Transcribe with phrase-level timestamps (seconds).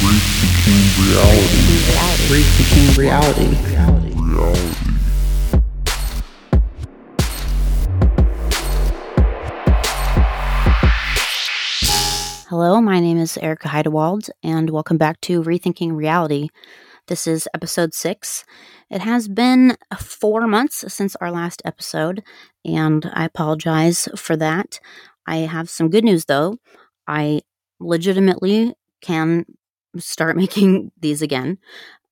[0.00, 1.60] Rethinking reality.
[2.32, 3.48] Rethinking reality.
[3.68, 4.14] Reality.
[12.48, 16.48] Hello, my name is Erica Heidewald, and welcome back to Rethinking Reality.
[17.08, 18.46] This is episode six.
[18.88, 22.22] It has been four months since our last episode,
[22.64, 24.80] and I apologize for that.
[25.26, 26.56] I have some good news though.
[27.06, 27.42] I
[27.80, 28.72] legitimately
[29.02, 29.44] can
[29.98, 31.58] start making these again.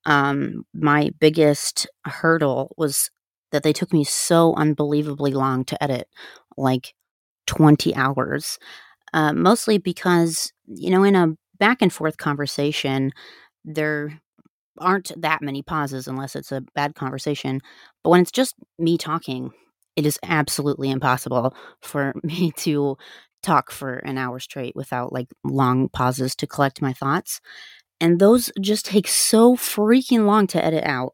[0.05, 3.09] Um, my biggest hurdle was
[3.51, 6.07] that they took me so unbelievably long to edit
[6.57, 6.93] like
[7.47, 8.59] 20 hours.
[9.13, 11.29] Uh, mostly because, you know, in a
[11.59, 13.11] back and forth conversation,
[13.65, 14.19] there
[14.79, 17.61] aren't that many pauses unless it's a bad conversation.
[18.03, 19.51] But when it's just me talking,
[19.95, 22.97] it is absolutely impossible for me to
[23.41, 27.41] talk for an hour straight without like long pauses to collect my thoughts.
[28.01, 31.13] And those just take so freaking long to edit out.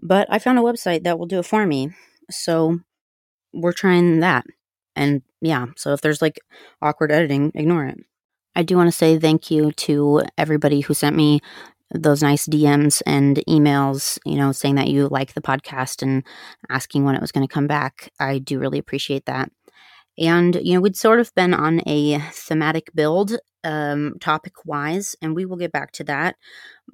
[0.00, 1.90] But I found a website that will do it for me.
[2.30, 2.80] So
[3.52, 4.44] we're trying that.
[4.96, 6.40] And yeah, so if there's like
[6.80, 7.98] awkward editing, ignore it.
[8.56, 11.40] I do want to say thank you to everybody who sent me
[11.90, 16.24] those nice DMs and emails, you know, saying that you like the podcast and
[16.68, 18.12] asking when it was going to come back.
[18.18, 19.50] I do really appreciate that.
[20.18, 25.34] And, you know, we'd sort of been on a thematic build um, topic wise, and
[25.34, 26.36] we will get back to that.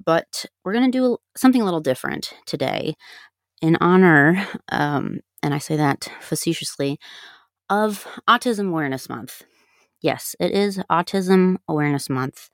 [0.03, 2.95] But we're going to do something a little different today
[3.61, 6.97] in honor, um, and I say that facetiously,
[7.69, 9.43] of Autism Awareness Month.
[10.01, 12.49] Yes, it is Autism Awareness Month.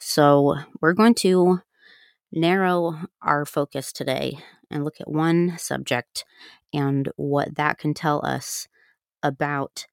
[0.00, 1.60] So we're going to
[2.32, 4.38] narrow our focus today
[4.70, 6.24] and look at one subject
[6.72, 8.68] and what that can tell us
[9.22, 9.86] about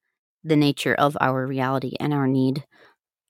[0.47, 2.65] the nature of our reality and our need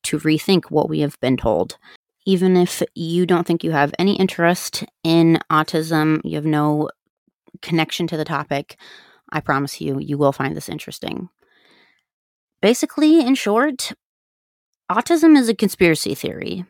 [0.04, 1.78] to rethink what we have been told.
[2.26, 6.90] Even if you don't think you have any interest in autism, you have no
[7.62, 8.78] connection to the topic,
[9.32, 11.30] I promise you, you will find this interesting.
[12.62, 13.94] Basically, in short,
[14.91, 16.66] autism is a conspiracy theory.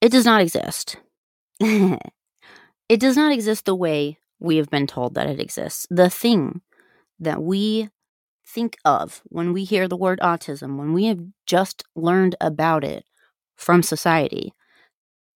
[0.00, 0.96] It does not exist.
[1.60, 2.00] it
[3.00, 5.86] does not exist the way we have been told that it exists.
[5.90, 6.60] The thing
[7.20, 7.88] that we
[8.46, 13.04] think of when we hear the word autism, when we have just learned about it
[13.56, 14.52] from society,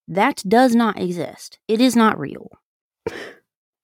[0.06, 1.58] that does not exist.
[1.68, 2.50] It is not real.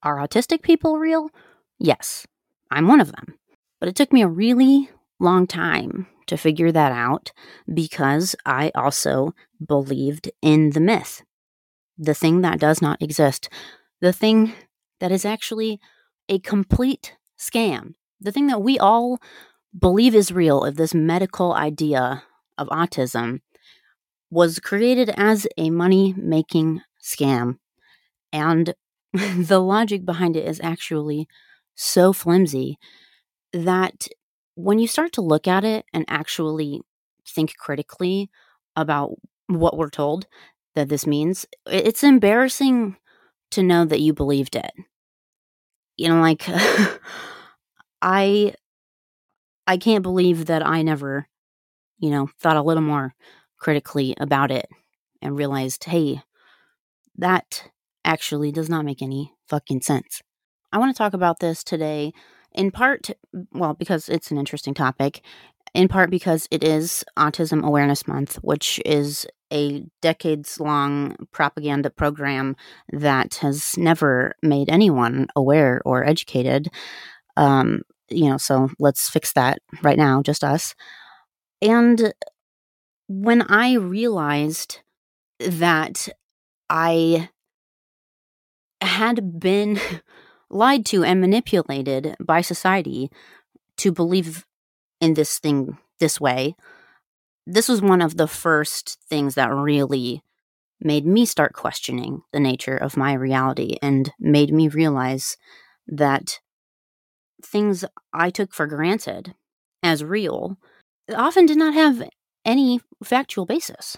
[0.03, 1.31] Are autistic people real?
[1.79, 2.27] Yes,
[2.71, 3.39] I'm one of them.
[3.81, 7.33] But it took me a really long time to figure that out
[7.73, 11.23] because I also believed in the myth.
[11.99, 13.49] The thing that does not exist.
[14.01, 14.53] The thing
[15.01, 15.81] that is actually
[16.29, 17.95] a complete scam.
[18.21, 19.19] The thing that we all
[19.79, 22.25] believe is real of this medical idea
[22.59, 23.41] of autism
[24.31, 27.59] was created as a money making scam.
[28.33, 28.75] And
[29.15, 31.29] the logic behind it is actually
[31.77, 32.79] so flimsy
[33.53, 34.09] that
[34.57, 36.83] when you start to look at it and actually
[37.27, 38.31] think critically
[38.77, 39.13] about
[39.49, 40.27] what we're told
[40.75, 42.97] that this means, it's embarrassing
[43.53, 44.73] to know that you believed it.
[45.97, 46.47] You know, like
[48.07, 48.55] I
[49.67, 51.27] I can't believe that I never,
[51.99, 53.15] you know, thought a little more
[53.59, 54.69] critically about it
[55.21, 56.23] and realized, hey,
[57.19, 57.69] that
[58.05, 60.23] actually does not make any fucking sense.
[60.73, 62.13] I want to talk about this today
[62.53, 63.11] in part,
[63.53, 65.21] well, because it's an interesting topic,
[65.75, 72.55] in part because it is Autism Awareness Month, which is a decades long propaganda program
[72.93, 76.69] that has never made anyone aware or educated.
[77.37, 80.75] Um, you know, so let's fix that right now, just us.
[81.63, 82.13] And
[83.09, 84.81] when I realized
[85.41, 86.09] that
[86.69, 87.29] I
[88.81, 89.81] had been
[90.51, 93.11] lied to and manipulated by society
[93.79, 94.45] to believe
[95.01, 96.55] in this thing this way,
[97.47, 100.23] this was one of the first things that really
[100.81, 105.37] made me start questioning the nature of my reality and made me realize
[105.87, 106.41] that
[107.43, 109.35] things I took for granted
[109.83, 110.57] as real
[111.15, 112.09] often did not have
[112.45, 113.97] any factual basis.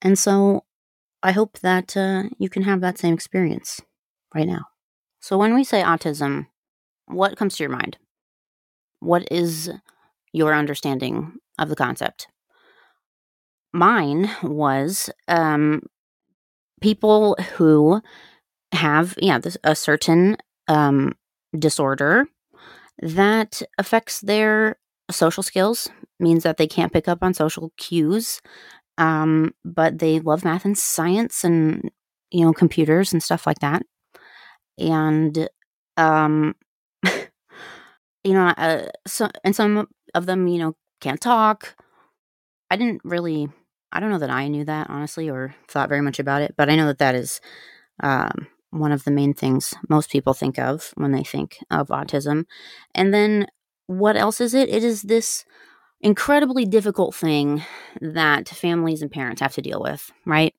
[0.00, 0.64] And so
[1.22, 3.80] I hope that uh, you can have that same experience
[4.34, 4.66] right now.
[5.20, 6.46] So, when we say autism,
[7.06, 7.96] what comes to your mind?
[8.98, 9.70] What is
[10.32, 12.26] your understanding of the concept?
[13.72, 15.82] Mine was um,
[16.80, 18.02] people who
[18.72, 20.36] have, yeah, this, a certain
[20.66, 21.14] um,
[21.58, 22.26] disorder
[23.02, 24.76] that affects their
[25.10, 25.88] social skills,
[26.20, 28.40] means that they can't pick up on social cues,
[28.98, 31.90] Um, but they love math and science and,
[32.32, 33.82] you know, computers and stuff like that.
[34.78, 35.48] And,
[35.96, 36.54] um,
[38.24, 41.74] you know, uh, so, and some of them, you know, can't talk.
[42.70, 43.48] I didn't really,
[43.92, 46.70] I don't know that I knew that, honestly, or thought very much about it, but
[46.70, 47.40] I know that that is
[48.02, 52.46] um, one of the main things most people think of when they think of autism.
[52.94, 53.46] And then
[53.86, 54.68] what else is it?
[54.70, 55.44] It is this
[56.00, 57.62] incredibly difficult thing
[58.00, 60.54] that families and parents have to deal with, right?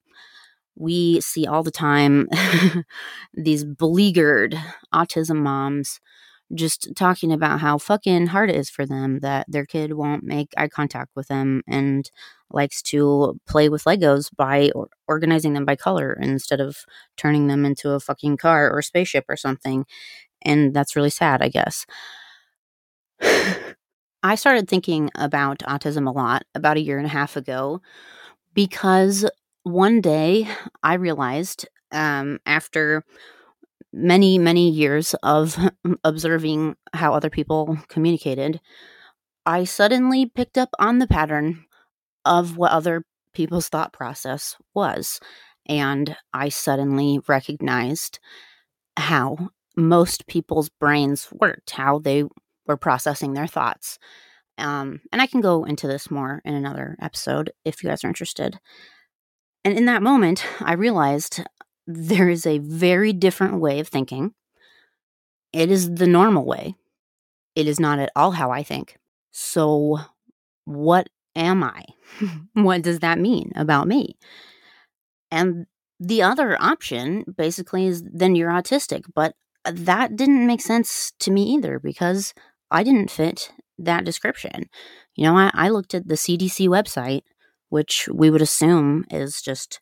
[0.76, 2.30] We see all the time
[3.34, 4.56] these beleaguered
[4.94, 6.00] autism moms
[6.56, 10.54] just talking about how fucking hard it is for them that their kid won't make
[10.58, 12.12] eye contact with them and
[12.52, 16.78] likes to play with Legos by or- organizing them by color instead of
[17.18, 19.86] turning them into a fucking car or spaceship or something.
[20.44, 21.86] And that's really sad, I guess.
[24.24, 27.82] I started thinking about autism a lot about a year and a half ago
[28.54, 29.30] because
[29.64, 30.48] one day
[30.84, 33.06] I realized um, after
[33.94, 35.58] many, many years of
[36.04, 38.60] observing how other people communicated,
[39.46, 41.66] I suddenly picked up on the pattern
[42.26, 45.20] of what other people's thought process was.
[45.68, 48.20] And I suddenly recognized
[48.98, 52.24] how most people's brains worked, how they
[52.68, 53.98] were processing their thoughts.
[54.58, 58.08] Um, and I can go into this more in another episode if you guys are
[58.08, 58.60] interested.
[59.66, 61.42] And in that moment, I realized
[61.88, 64.34] there is a very different way of thinking.
[65.52, 66.76] It is the normal way.
[67.56, 68.98] It is not at all how I think.
[69.32, 70.00] So,
[70.66, 71.84] what am I?
[72.54, 74.18] what does that mean about me?
[75.32, 75.66] And
[76.00, 79.04] the other option basically is then you're autistic.
[79.14, 79.36] But
[79.66, 82.34] uh, that didn't make sense to me either because
[82.72, 84.70] I didn't fit that description.
[85.16, 87.22] You know, I, I looked at the CDC website,
[87.70, 89.80] which we would assume is just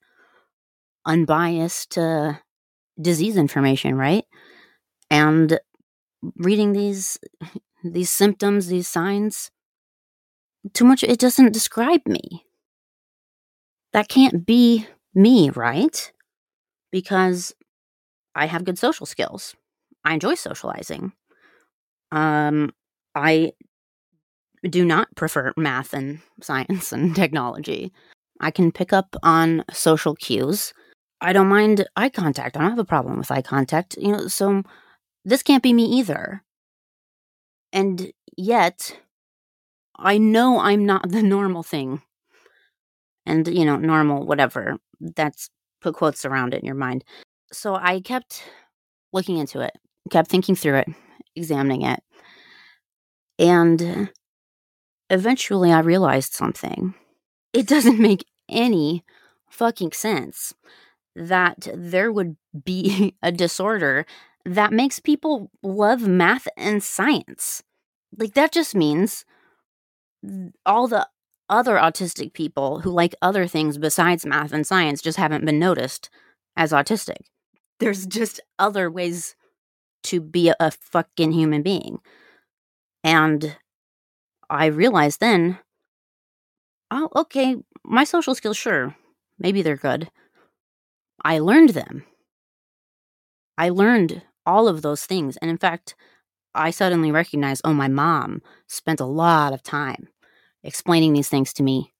[1.06, 2.34] unbiased uh,
[3.02, 4.26] disease information, right?
[5.10, 5.60] And
[6.38, 7.20] reading these
[7.84, 9.52] these symptoms, these signs,
[10.74, 12.46] too much it doesn't describe me.
[13.94, 16.12] That can't be me, right?
[16.92, 17.54] Because
[18.36, 19.56] I have good social skills.
[20.06, 21.14] I enjoy socializing.
[22.12, 22.72] Um
[23.16, 23.54] I
[24.70, 27.92] do not prefer math and science and technology.
[28.40, 30.74] I can pick up on social cues
[31.22, 32.58] I don't mind eye contact.
[32.58, 33.96] I don't have a problem with eye contact.
[33.98, 34.64] You know, so
[35.24, 36.44] this can't be me either.
[37.72, 39.00] And yet,
[39.98, 42.02] I know I'm not the normal thing.
[43.26, 44.78] And, you know, normal, whatever.
[45.00, 45.50] That's
[45.82, 47.04] put quotes around it in your mind.
[47.52, 48.44] So I kept
[49.14, 49.74] looking into it,
[50.10, 50.88] kept thinking through it,
[51.36, 52.02] examining it.
[53.38, 54.10] And
[55.10, 56.96] eventually I realized something.
[57.54, 59.04] It doesn't make any
[59.50, 60.54] fucking sense
[61.16, 64.06] that there would be a disorder
[64.46, 67.62] that makes people love math and science.
[68.18, 69.26] Like, that just means
[70.66, 71.08] all the
[71.50, 76.10] other autistic people who like other things besides math and science just haven't been noticed
[76.56, 77.18] as autistic.
[77.80, 79.36] There's just other ways
[80.04, 82.00] to be a, fucking human being.
[83.04, 83.58] And
[84.50, 85.60] I realized then,
[86.90, 88.96] oh, okay, my social skills, sure,
[89.40, 90.10] maybe they're good.
[91.24, 92.06] I learned them.
[93.58, 95.38] I learned all of those things.
[95.38, 95.96] And in fact,
[96.54, 100.08] I suddenly recognized oh, my mom spent a lot of time
[100.64, 101.94] explaining these things to me,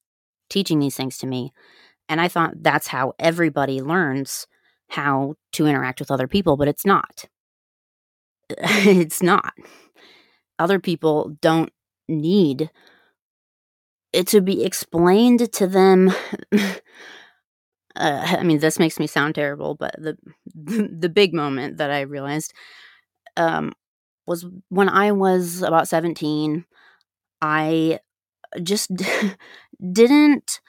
[0.50, 1.54] teaching these things to me.
[2.10, 4.48] And I thought that's how everybody learns
[4.90, 7.26] how to interact with other people, but it's not.
[8.50, 9.54] it's not.
[10.60, 11.72] Other people don't
[12.10, 12.70] need
[14.12, 16.12] it to be explained to them
[17.96, 20.18] uh, I mean, this makes me sound terrible, but the
[20.56, 22.54] the big moment that I realized
[23.38, 23.74] um,
[24.28, 26.66] was when I was about seventeen.
[27.42, 28.00] I
[28.64, 28.92] just
[29.94, 30.60] didn't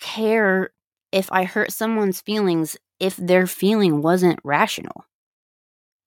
[0.00, 0.70] care
[1.12, 5.04] if I hurt someone's feelings if their feeling wasn't rational.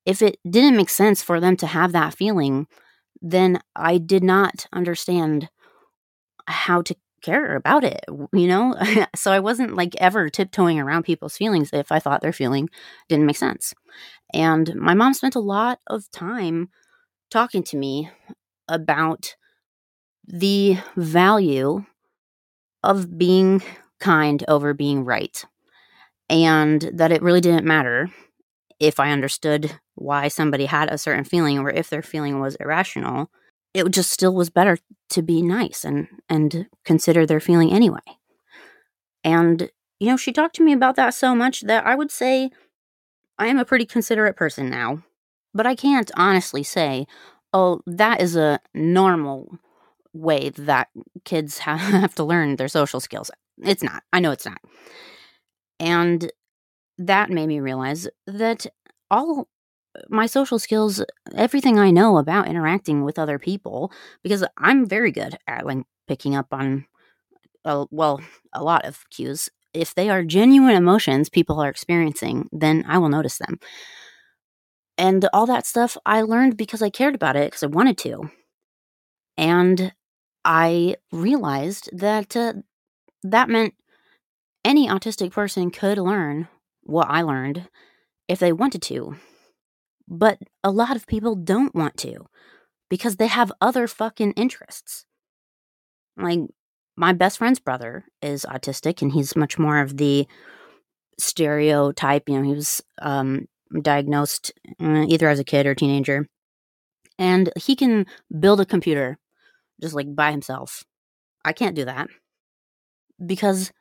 [0.06, 2.68] If it didn't make sense for them to have that feeling,
[3.22, 5.50] then I did not understand
[6.48, 8.76] how to care about it, you know?
[9.16, 12.70] so I wasn't like ever tiptoeing around people's feelings if I thought their feeling
[13.10, 13.74] didn't make sense.
[14.34, 16.70] And my mom spent a lot of time
[17.32, 18.10] talking to me
[18.70, 19.36] about
[20.28, 21.86] the value
[22.84, 23.62] of being
[24.00, 25.44] kind over being right.
[26.30, 28.10] And that it really didn't matter
[28.80, 33.32] if I understood why somebody had a certain feeling or if their feeling was irrational
[33.74, 34.78] it just still was better
[35.10, 38.00] to be nice and and consider their feeling anyway.
[39.24, 42.50] And, you know, she talked to me about that so much that I would say
[43.38, 45.04] I am a pretty considerate person now.
[45.54, 47.06] But I can't honestly say,
[47.54, 49.60] oh, that is a normal
[50.14, 50.90] way that
[51.26, 53.30] kids have to learn their social skills.
[53.62, 54.04] It's not.
[54.14, 54.62] I know it's not.
[55.80, 56.32] And
[56.98, 58.68] that made me realize that
[59.10, 59.48] all
[60.10, 61.04] my social skills,
[61.36, 63.92] everything I know about interacting with other people,
[64.24, 66.86] because I'm very good at like picking up on,
[67.66, 68.22] uh, well,
[68.54, 69.50] a lot of cues.
[69.74, 73.60] If they are genuine emotions people are experiencing, then I will notice them.
[74.98, 78.30] And all that stuff I learned because I cared about it because I wanted to.
[79.38, 79.94] And
[80.46, 82.54] I realized that uh,
[83.24, 83.74] that meant
[84.66, 86.48] any autistic person could learn
[86.84, 87.68] what I learned
[88.28, 89.16] if they wanted to.
[90.14, 92.28] But a lot of people don't want to
[92.90, 95.06] because they have other fucking interests.
[96.18, 96.42] Like,
[96.98, 100.28] my best friend's brother is autistic and he's much more of the
[101.18, 102.28] stereotype.
[102.28, 103.48] You know, he was um,
[103.82, 104.52] diagnosed
[104.82, 106.28] uh, either as a kid or teenager.
[107.18, 108.06] And he can
[108.38, 109.18] build a computer
[109.80, 110.84] just like by himself.
[111.46, 112.10] I can't do that
[113.26, 113.72] because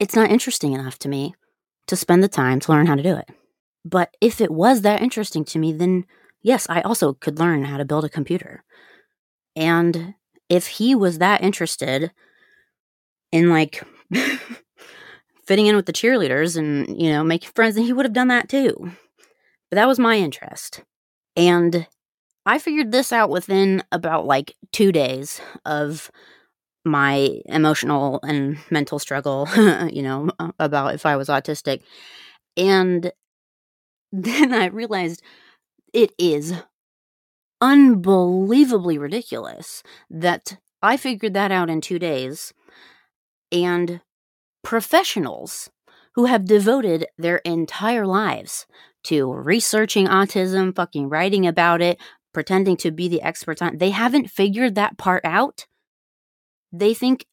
[0.00, 1.36] it's not interesting enough to me
[1.86, 3.30] to spend the time to learn how to do it.
[3.88, 6.04] But if it was that interesting to me, then
[6.42, 8.64] yes, I also could learn how to build a computer.
[9.56, 10.14] And
[10.48, 12.12] if he was that interested
[13.32, 13.82] in like
[15.46, 18.28] fitting in with the cheerleaders and, you know, making friends, then he would have done
[18.28, 18.74] that too.
[19.70, 20.82] But that was my interest.
[21.36, 21.86] And
[22.46, 26.10] I figured this out within about like two days of
[26.84, 29.48] my emotional and mental struggle,
[29.92, 31.82] you know, about if I was autistic.
[32.56, 33.12] And
[34.12, 35.22] then I realized
[35.92, 36.54] it is
[37.60, 42.52] unbelievably ridiculous that I figured that out in two days.
[43.50, 44.00] And
[44.62, 45.70] professionals
[46.14, 48.66] who have devoted their entire lives
[49.04, 51.98] to researching autism, fucking writing about it,
[52.34, 55.66] pretending to be the experts on they haven't figured that part out.
[56.72, 57.26] They think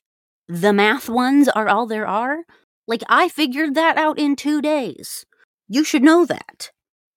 [0.48, 2.44] the math ones are all there are.
[2.88, 5.26] Like I figured that out in 2 days.
[5.68, 6.72] You should know that.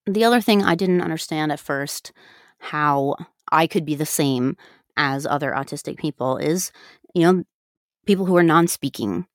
[0.06, 2.12] The other thing I didn't understand at first
[2.58, 3.16] how
[3.50, 4.56] I could be the same
[4.96, 6.72] as other autistic people is,
[7.14, 7.44] you know,
[8.06, 9.26] people who are non-speaking.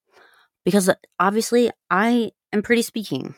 [0.65, 0.89] Because
[1.19, 3.35] obviously I am pretty speaking.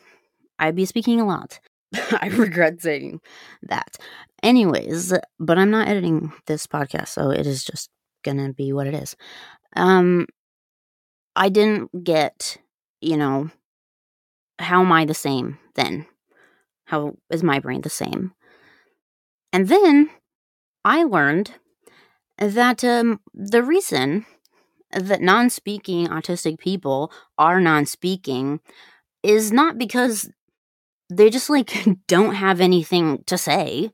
[0.58, 1.60] I be speaking a lot.
[1.94, 3.22] I regret saying
[3.64, 3.98] that.
[4.44, 7.90] Anyways, but I'm not editing this podcast, so it is just
[8.24, 9.16] gonna be what it is.
[9.76, 10.28] Um,
[11.36, 12.58] I didn't get,
[13.02, 13.50] you know,
[14.60, 16.08] how am I the same then?
[16.86, 18.34] How is my brain the same?
[19.52, 20.10] And then
[20.84, 21.52] I learned
[22.38, 24.26] that um, the reason
[24.92, 28.60] that non speaking autistic people are non speaking
[29.24, 30.30] is not because
[31.10, 31.74] they just like
[32.08, 33.92] don't have anything to say.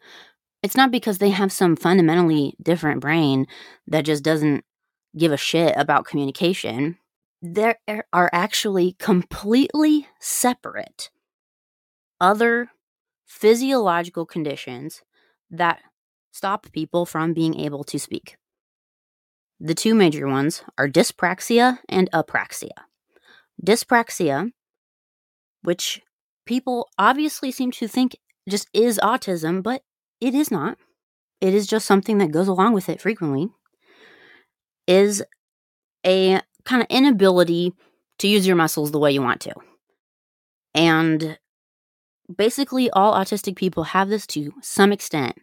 [0.64, 3.48] It's not because they have some fundamentally different brain
[3.88, 4.64] that just doesn't
[5.18, 6.98] give a shit about communication.
[7.42, 7.80] There
[8.14, 11.10] are actually completely separate
[12.20, 12.70] other
[13.26, 15.02] physiological conditions
[15.50, 15.82] that
[16.32, 18.38] stop people from being able to speak.
[19.60, 22.86] The two major ones are dyspraxia and apraxia.
[23.64, 24.52] Dyspraxia,
[25.64, 26.02] which
[26.46, 28.18] people obviously seem to think
[28.48, 29.82] just is autism, but
[30.20, 30.78] it is not.
[31.40, 33.50] It is just something that goes along with it frequently.
[34.88, 35.24] Is
[36.06, 37.74] a kind of inability
[38.20, 39.54] to use your muscles the way you want to.
[40.74, 41.38] And
[42.36, 45.38] basically, all autistic people have this to some extent.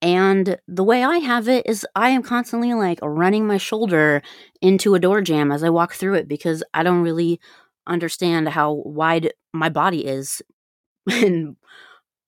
[0.00, 4.22] And the way I have it is I am constantly like running my shoulder
[4.62, 7.40] into a door jamb as I walk through it because I don't really
[7.86, 10.40] understand how wide my body is
[11.10, 11.56] and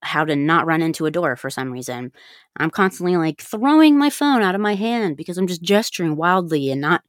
[0.02, 2.12] how to not run into a door for some reason.
[2.57, 6.71] I'm constantly like throwing my phone out of my hand because I'm just gesturing wildly
[6.71, 7.02] and not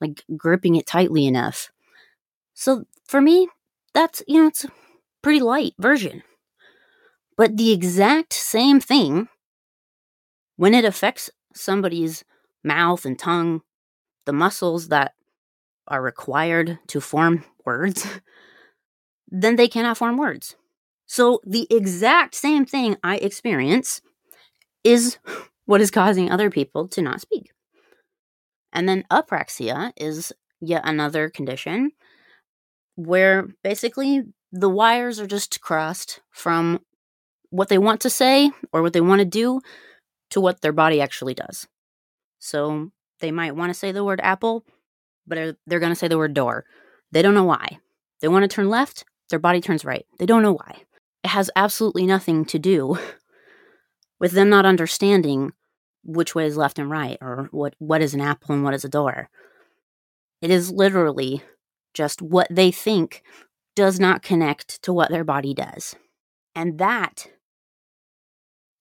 [0.00, 1.70] like gripping it tightly enough.
[2.54, 3.48] So for me,
[3.94, 4.72] that's, you know, it's a
[5.22, 6.22] pretty light version.
[7.36, 9.28] But the exact same thing,
[10.56, 12.24] when it affects somebody's
[12.64, 13.62] mouth and tongue,
[14.24, 15.14] the muscles that
[15.88, 18.06] are required to form words,
[19.28, 20.56] then they cannot form words.
[21.06, 24.00] So the exact same thing I experience
[24.84, 25.18] is
[25.66, 27.50] what is causing other people to not speak.
[28.72, 31.92] And then apraxia is yet another condition
[32.94, 36.80] where basically the wires are just crossed from
[37.50, 39.60] what they want to say or what they want to do
[40.30, 41.66] to what their body actually does.
[42.38, 44.64] So they might want to say the word apple,
[45.26, 46.64] but they're going to say the word door
[47.12, 47.78] They don't know why.
[48.20, 50.06] They want to turn left, their body turns right.
[50.18, 50.82] They don't know why.
[51.22, 52.98] It has absolutely nothing to do
[54.20, 55.52] with them not understanding
[56.06, 58.84] which way is left and right or what, what is an apple and what is
[58.84, 59.28] a door.
[60.40, 61.42] It is literally
[61.94, 63.22] just what they think
[63.74, 65.96] does not connect to what their body does.
[66.54, 67.26] And that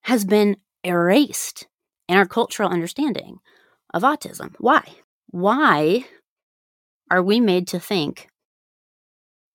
[0.03, 1.67] has been erased
[2.07, 3.39] in our cultural understanding
[3.93, 4.53] of autism.
[4.59, 4.83] Why?
[5.27, 6.05] Why
[7.09, 8.29] are we made to think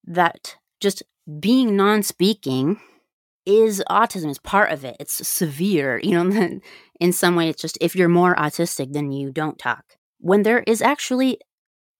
[0.04, 1.02] that just
[1.38, 2.80] being non speaking
[3.46, 4.96] is autism, is part of it?
[4.98, 6.00] It's severe.
[6.02, 6.60] You know,
[7.00, 9.84] in some way, it's just if you're more autistic, then you don't talk.
[10.18, 11.38] When there is actually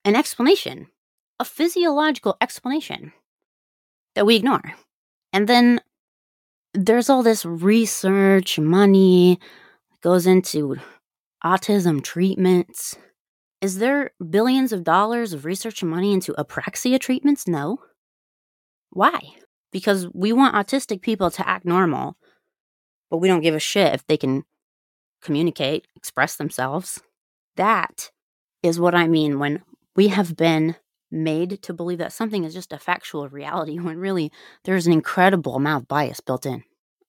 [0.05, 0.89] an explanation,
[1.41, 3.13] a physiological explanation
[4.15, 4.75] that we ignore.
[5.33, 5.81] And then
[6.75, 9.41] there's all this research, money
[10.03, 10.77] goes into
[11.43, 12.97] autism treatments.
[13.63, 17.49] Is there billions of dollars of research money into apraxia treatments?
[17.49, 17.79] No.
[18.91, 19.19] Why?
[19.73, 22.17] Because we want autistic people to act normal,
[23.11, 24.45] but we don't give a shit if they can
[25.21, 27.01] communicate, express themselves.
[27.57, 28.11] That
[28.63, 29.63] is what I mean when
[29.97, 30.77] we have been
[31.11, 34.31] made to believe that something is just a factual reality when really
[34.65, 36.63] there's an incredible amount of bias built in.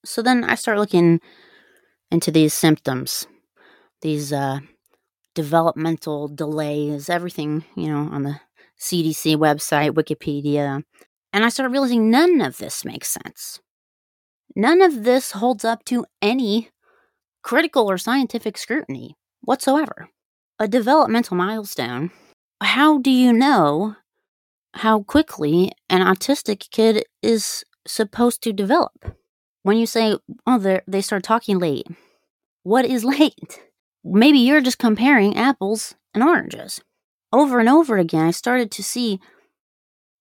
[0.03, 1.21] So then I start looking
[2.09, 3.27] into these symptoms,
[4.01, 4.59] these uh,
[5.35, 8.39] developmental delays, everything, you know, on the
[8.79, 10.83] CDC website, Wikipedia.
[11.31, 13.59] And I start realizing none of this makes sense.
[14.55, 16.69] None of this holds up to any
[17.43, 20.09] critical or scientific scrutiny whatsoever.
[20.59, 22.11] A developmental milestone
[22.61, 23.95] how do you know
[24.73, 29.15] how quickly an autistic kid is supposed to develop?
[29.63, 30.17] When you say,
[30.47, 31.87] oh, they start talking late,
[32.63, 33.61] what is late?
[34.03, 36.81] Maybe you're just comparing apples and oranges.
[37.33, 39.19] Over and over again, I started to see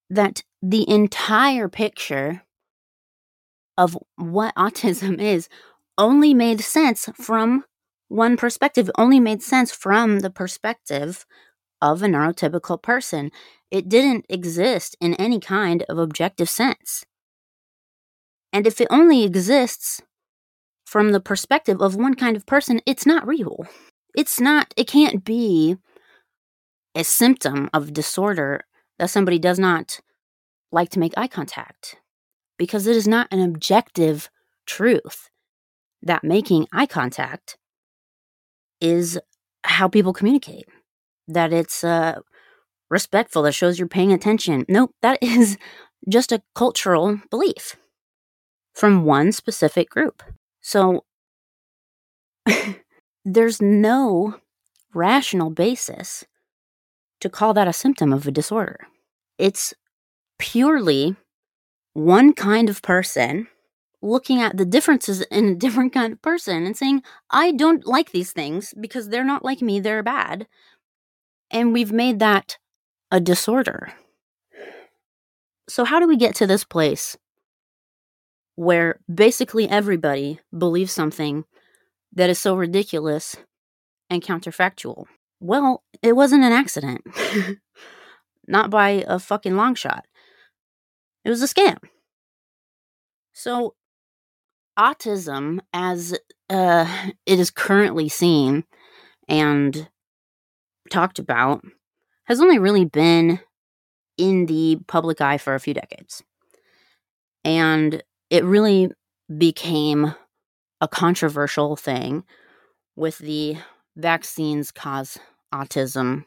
[0.09, 2.43] that the entire picture
[3.77, 5.47] of what autism is
[5.97, 7.65] only made sense from
[8.07, 11.25] one perspective, only made sense from the perspective
[11.81, 13.31] of a neurotypical person.
[13.69, 17.05] It didn't exist in any kind of objective sense.
[18.53, 20.01] And if it only exists
[20.85, 23.65] from the perspective of one kind of person, it's not real.
[24.13, 25.77] It's not, it can't be
[26.93, 28.65] a symptom of disorder
[28.99, 30.01] that somebody does not
[30.71, 31.95] like to make eye contact
[32.57, 34.29] because it is not an objective
[34.65, 35.30] truth
[36.03, 37.57] that making eye contact
[38.79, 39.19] is
[39.63, 40.65] how people communicate
[41.27, 42.19] that it's uh,
[42.89, 44.65] respectful, that shows you're paying attention.
[44.67, 45.57] Nope, that is
[46.09, 47.75] just a cultural belief
[48.73, 50.23] from one specific group.
[50.61, 51.03] So
[53.25, 54.35] there's no
[54.93, 56.25] rational basis
[57.19, 58.79] to call that a symptom of a disorder.
[59.37, 59.73] It's
[60.39, 61.15] purely
[61.93, 63.47] one kind of person
[64.01, 68.11] looking at the differences in a different kind of person and saying, I don't like
[68.11, 70.47] these things because they're not like me, they're bad.
[71.49, 72.57] And we've made that
[73.11, 73.93] a disorder.
[75.69, 77.17] So, how do we get to this place
[78.55, 81.45] where basically everybody believes something
[82.13, 83.35] that is so ridiculous
[84.09, 85.05] and counterfactual?
[85.39, 87.01] Well, it wasn't an accident.
[88.47, 90.05] Not by a fucking long shot.
[91.23, 91.77] It was a scam.
[93.33, 93.75] So,
[94.77, 96.17] autism, as
[96.49, 98.63] uh, it is currently seen
[99.27, 99.87] and
[100.89, 101.63] talked about
[102.25, 103.39] has only really been
[104.17, 106.23] in the public eye for a few decades.
[107.43, 108.91] And it really
[109.37, 110.13] became
[110.79, 112.23] a controversial thing
[112.95, 113.57] with the
[113.95, 115.17] vaccines cause
[115.53, 116.25] autism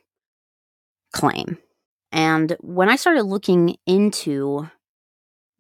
[1.12, 1.59] claim.
[2.12, 4.70] And when I started looking into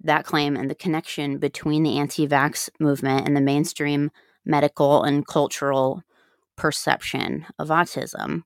[0.02, 4.10] that claim and the connection between the anti vax movement and the mainstream
[4.44, 6.02] medical and cultural
[6.56, 8.42] perception of autism,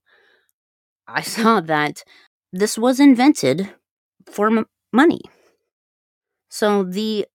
[1.06, 2.04] I saw that
[2.52, 3.70] this was invented
[4.30, 5.20] for m- money.
[6.50, 7.26] So the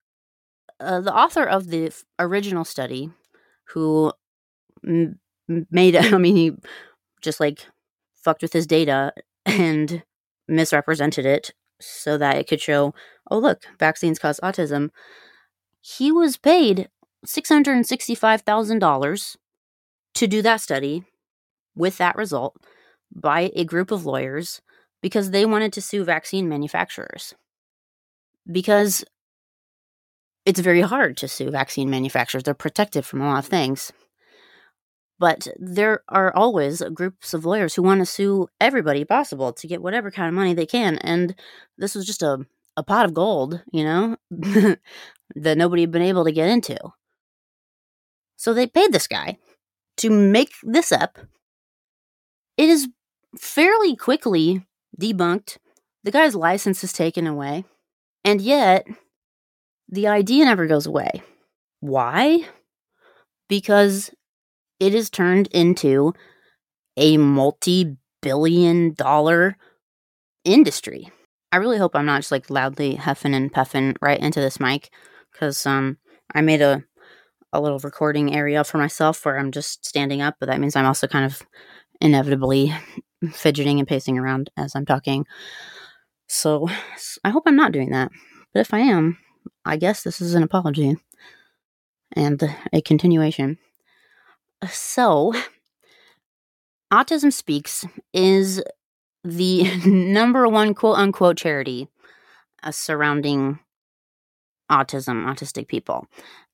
[0.80, 3.10] uh, the author of the f- original study,
[3.70, 4.12] who
[4.86, 6.52] m- made, I mean, he
[7.22, 7.66] just like
[8.24, 9.14] fucked with his data
[9.46, 10.04] and
[10.48, 11.54] misrepresented it
[11.86, 12.94] so that it could show,
[13.30, 14.90] oh look, vaccines cause autism.
[15.82, 16.90] He was paid
[17.26, 19.38] six hundred and sixty-five thousand dollars
[20.16, 21.04] to do that study
[21.76, 22.56] with that result
[23.14, 24.62] by a group of lawyers
[25.02, 27.34] because they wanted to sue vaccine manufacturers.
[28.50, 29.04] Because
[30.46, 33.92] it's very hard to sue vaccine manufacturers, they're protected from a lot of things.
[35.24, 39.82] But there are always groups of lawyers who want to sue everybody possible to get
[39.82, 40.98] whatever kind of money they can.
[40.98, 41.34] And
[41.78, 46.26] this was just a, a pot of gold, you know, that nobody had been able
[46.26, 46.78] to get into.
[48.36, 49.38] So they paid this guy
[49.96, 51.18] to make this up.
[52.58, 52.90] It is
[53.40, 54.68] fairly quickly
[55.00, 55.56] debunked.
[56.04, 57.64] The guy's license is taken away.
[58.26, 58.86] And yet,
[59.88, 61.24] the idea never goes away.
[61.80, 62.46] Why?
[63.48, 64.12] Because
[64.84, 66.14] it is turned into
[66.98, 69.56] a multi billion dollar
[70.44, 71.10] industry.
[71.54, 74.90] I really hope I'm not just like loudly huffing and puffing right into this mic
[75.32, 75.98] because um,
[76.36, 76.84] I made a,
[77.54, 80.86] a little recording area for myself where I'm just standing up, but that means I'm
[80.86, 81.42] also kind of
[82.02, 82.74] inevitably
[83.32, 85.26] fidgeting and pacing around as I'm talking.
[86.28, 86.68] So
[87.24, 88.12] I hope I'm not doing that.
[88.54, 89.18] But if I am,
[89.64, 90.98] I guess this is an apology
[92.18, 92.44] and
[92.74, 93.60] a continuation.
[94.72, 95.34] So,
[96.92, 98.62] Autism Speaks is
[99.24, 101.88] the number one quote unquote charity
[102.62, 103.60] uh, surrounding
[104.72, 106.08] autism, autistic people.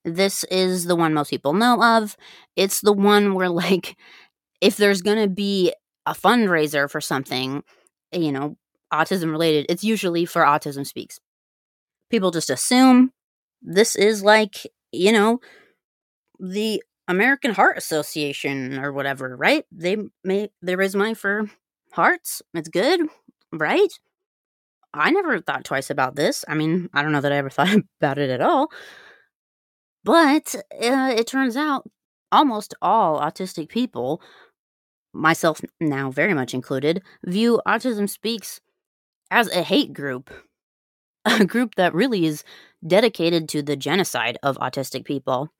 [0.04, 2.16] This is the one most people know of.
[2.56, 3.96] It's the one where, like,
[4.60, 5.72] if there's going to be
[6.06, 7.62] a fundraiser for something,
[8.12, 8.56] you know,
[8.92, 11.18] autism related, it's usually for Autism Speaks.
[12.10, 13.12] People just assume
[13.62, 15.38] this is like, you know,
[16.38, 19.64] the American Heart Association or whatever, right?
[19.72, 21.50] They make they raise money for
[21.92, 22.40] hearts.
[22.54, 23.00] It's good,
[23.52, 23.92] right?
[24.94, 26.44] I never thought twice about this.
[26.48, 28.70] I mean, I don't know that I ever thought about it at all.
[30.04, 31.88] But uh, it turns out
[32.32, 34.22] almost all autistic people,
[35.12, 38.60] myself now very much included, view Autism Speaks
[39.30, 40.30] as a hate group.
[41.26, 42.44] A group that really is
[42.86, 45.52] dedicated to the genocide of autistic people.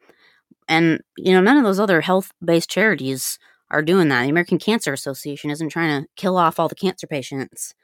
[0.69, 3.39] And, you know, none of those other health based charities
[3.71, 4.23] are doing that.
[4.23, 7.75] The American Cancer Association isn't trying to kill off all the cancer patients.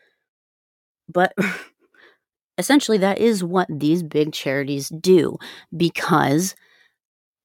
[1.08, 1.32] But
[2.58, 5.36] essentially, that is what these big charities do
[5.76, 6.54] because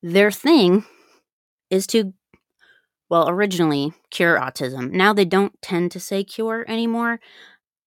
[0.03, 0.85] their thing
[1.69, 2.13] is to,
[3.09, 4.91] well, originally cure autism.
[4.91, 7.19] Now they don't tend to say cure anymore,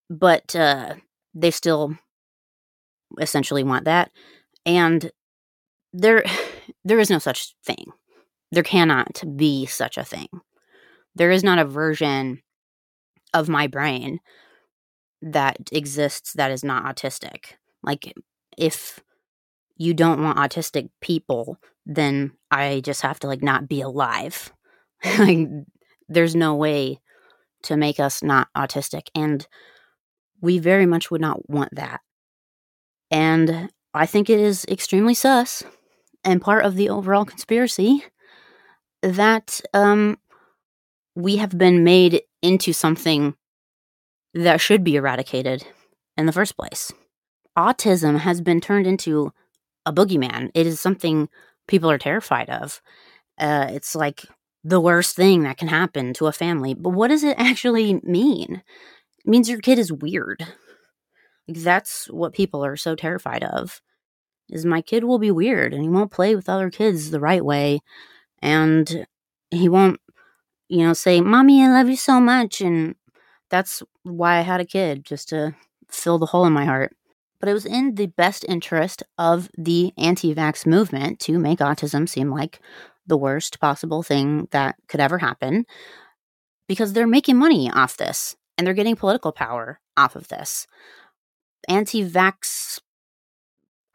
[0.09, 0.95] but uh,
[1.35, 1.97] they still
[3.21, 4.11] essentially want that.
[4.67, 5.11] And
[5.93, 6.25] there
[6.85, 7.93] there is no such thing.
[8.51, 10.29] There cannot be such a thing.
[11.15, 12.43] There is not a version
[13.33, 14.21] of my brain
[15.23, 17.55] that exists that is not autistic.
[17.83, 18.13] Like
[18.57, 19.01] if
[19.77, 24.53] you don't want autistic people, then I just have to like not be alive.
[25.19, 25.49] like
[26.09, 27.01] there's no way
[27.65, 29.47] to make us not autistic and
[30.41, 32.01] we very much would not want that.
[33.11, 35.63] And I think it is extremely sus
[36.25, 38.05] and part of the overall conspiracy
[39.03, 40.19] that um,
[41.15, 43.35] we have been made into something
[44.33, 45.65] that should be eradicated
[46.17, 46.93] in the first place.
[47.57, 49.33] Autism has been turned into
[49.87, 50.51] a boogeyman.
[50.55, 51.29] It is something
[51.69, 52.81] people are terrified of.
[53.39, 54.23] Uh, it's like
[54.65, 56.75] the worst thing that can happen to a family.
[56.75, 58.63] But what does it actually mean?
[59.19, 60.47] It means your kid is weird.
[61.47, 63.83] That's what people are so terrified of
[64.51, 67.45] is my kid will be weird and he won't play with other kids the right
[67.45, 67.81] way.
[68.43, 69.07] And
[69.51, 70.01] he won't
[70.69, 72.61] you know say mommy i love you so much.
[72.61, 72.95] And
[73.51, 75.55] that's why i had a kid just to
[75.91, 76.95] fill the hole in my heart.
[77.41, 82.31] But it was in the best interest of the anti-vax movement to make autism seem
[82.31, 82.61] like
[83.07, 85.67] the worst possible thing that could ever happen
[86.69, 90.67] because they're making money off this and they're getting political power off of this.
[91.69, 92.81] Anti-vax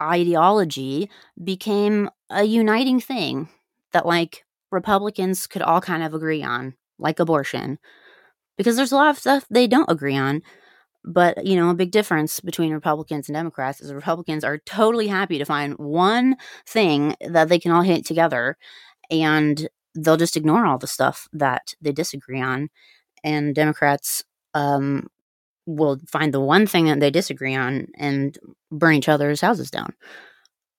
[0.02, 1.10] ideology
[1.42, 3.48] became a uniting thing
[3.92, 7.78] that like Republicans could all kind of agree on, like abortion.
[8.56, 10.42] Because there's a lot of stuff they don't agree on.
[11.02, 15.38] But, you know, a big difference between Republicans and Democrats is Republicans are totally happy
[15.38, 16.36] to find one
[16.66, 18.58] thing that they can all hate together
[19.10, 22.68] and they'll just ignore all the stuff that they disagree on.
[23.24, 25.08] And Democrats um,
[25.76, 28.38] will find the one thing that they disagree on and
[28.70, 29.94] burn each other's houses down.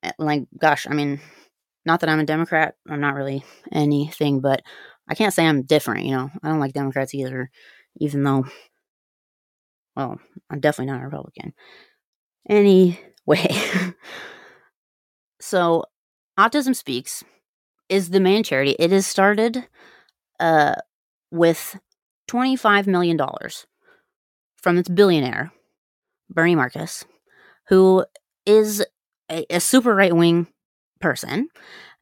[0.04, 1.20] Eh, like, gosh, I mean,
[1.86, 4.62] not that I'm a Democrat, I'm not really anything, but
[5.10, 6.30] I can't say I'm different, you know.
[6.44, 7.50] I don't like Democrats either,
[7.98, 8.46] even though,
[9.96, 11.54] well, I'm definitely not a Republican.
[12.50, 12.98] Anyway,
[15.42, 15.86] so
[16.40, 17.24] Autism Speaks
[17.90, 18.76] is the main charity.
[18.80, 19.68] It is started
[20.40, 20.76] uh,
[21.30, 21.80] with
[22.30, 23.20] $25 million
[24.62, 25.52] from its billionaire,
[26.30, 27.04] Bernie Marcus,
[27.68, 28.06] who
[28.46, 28.86] is
[29.30, 30.48] a, a super right wing
[31.00, 31.48] person.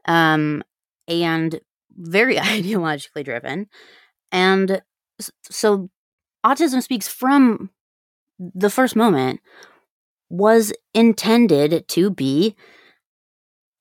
[0.06, 0.64] Um,
[1.10, 1.60] and
[1.98, 3.68] very ideologically driven.
[4.32, 4.82] And
[5.50, 5.90] so
[6.46, 7.72] Autism Speaks from
[8.40, 9.42] the first moment
[10.30, 12.56] was intended to be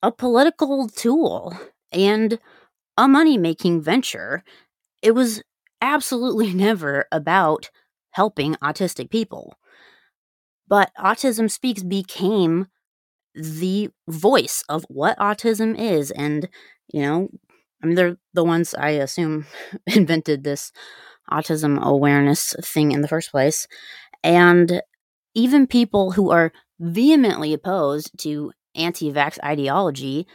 [0.02, 1.56] a political tool
[1.92, 2.38] and
[2.96, 4.42] a money making venture.
[5.02, 5.42] It was
[5.80, 7.70] absolutely never about
[8.12, 9.56] helping autistic people.
[10.68, 12.66] But Autism Speaks became
[13.34, 16.10] the voice of what autism is.
[16.10, 16.48] And,
[16.92, 17.28] you know,
[17.82, 19.46] I mean, they're the ones I assume
[19.86, 20.72] invented this
[21.30, 23.66] autism awareness thing in the first place.
[24.24, 24.82] And
[25.34, 30.26] even people who are vehemently opposed to anti vax ideology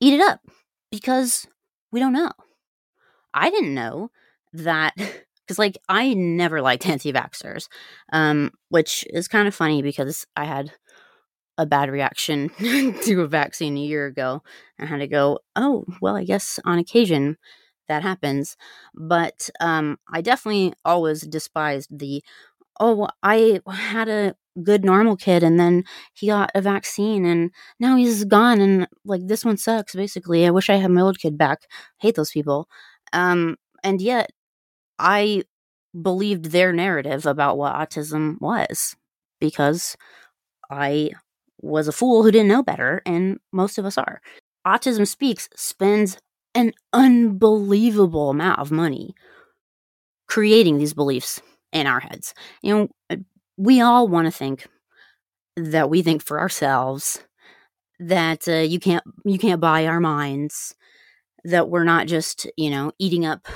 [0.00, 0.40] eat it up
[0.90, 1.46] because
[1.92, 2.32] we don't know.
[3.32, 4.10] I didn't know
[4.52, 4.94] that
[5.46, 7.68] because like I never liked anti-vaxxers,
[8.12, 10.72] um, which is kind of funny because I had
[11.58, 14.42] a bad reaction to a vaccine a year ago.
[14.78, 17.36] and had to go, oh well, I guess on occasion
[17.88, 18.56] that happens,
[18.94, 22.22] but um, I definitely always despised the
[22.80, 27.96] oh I had a good normal kid and then he got a vaccine and now
[27.96, 30.46] he's gone and like this one sucks basically.
[30.46, 31.62] I wish i had my old kid back.
[31.98, 32.68] Hate those people.
[33.12, 34.30] Um and yet
[34.98, 35.42] i
[36.00, 38.96] believed their narrative about what autism was
[39.40, 39.96] because
[40.70, 41.10] I
[41.60, 44.20] was a fool who didn't know better, and most of us are.
[44.66, 46.18] Autism Speaks spends
[46.54, 49.14] an unbelievable amount of money
[50.26, 51.40] creating these beliefs
[51.72, 52.34] in our heads.
[52.62, 53.16] You know, uh,
[53.56, 54.66] we all want to think
[55.56, 57.22] that we think for ourselves
[58.00, 60.74] that uh, you can't you can't buy our minds
[61.44, 63.46] that we're not just you know eating up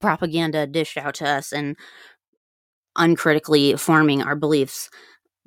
[0.00, 1.76] propaganda dished out to us and
[2.96, 4.90] uncritically forming our beliefs.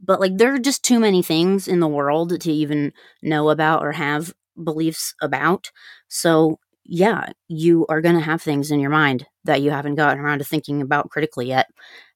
[0.04, 3.84] But like there are just too many things in the world to even know about
[3.84, 5.72] or have beliefs about.
[6.08, 10.20] So yeah, you are going to have things in your mind that you haven't gotten
[10.20, 11.68] around to thinking about critically yet.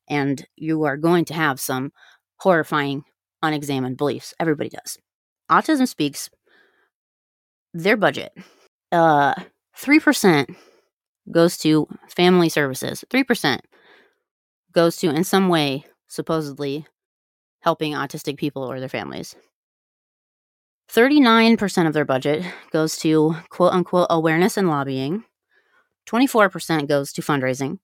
[0.10, 1.92] And you are going to have some
[2.38, 3.04] horrifying,
[3.42, 4.34] unexamined beliefs.
[4.40, 4.98] Everybody does.
[5.50, 6.30] Autism Speaks,
[7.74, 8.34] their budget,
[8.92, 9.36] uh,
[9.78, 10.56] 3%
[11.32, 13.04] goes to family services.
[13.10, 13.60] 3%
[14.72, 16.86] goes to, in some way, supposedly,
[17.62, 19.36] helping autistic people or their families.
[20.92, 25.24] 39% of their budget goes to quote unquote awareness and lobbying.
[26.08, 27.80] 24% goes to fundraising.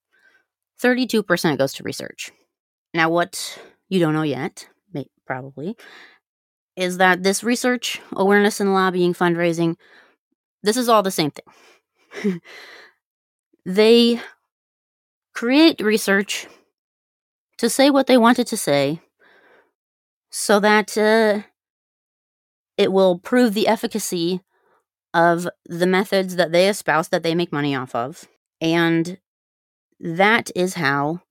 [0.82, 2.32] 32% goes to research.
[2.94, 4.68] Now, what you don't know yet,
[5.26, 5.76] probably,
[6.76, 9.76] is that this research, awareness and lobbying, fundraising,
[10.64, 12.42] this is all the same thing.
[13.65, 14.19] they
[15.34, 16.47] create research
[17.58, 19.00] to say what they wanted to say
[20.32, 21.41] so that uh,
[22.78, 24.41] it will prove the efficacy
[25.13, 28.28] of the methods that they espouse that they make money off of.
[28.62, 29.19] And
[30.00, 31.21] that is how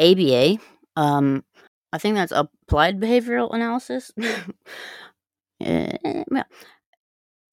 [0.00, 0.58] ABA,
[0.96, 1.44] um,
[1.92, 4.10] I think that's applied behavioral analysis,
[5.64, 6.42] uh,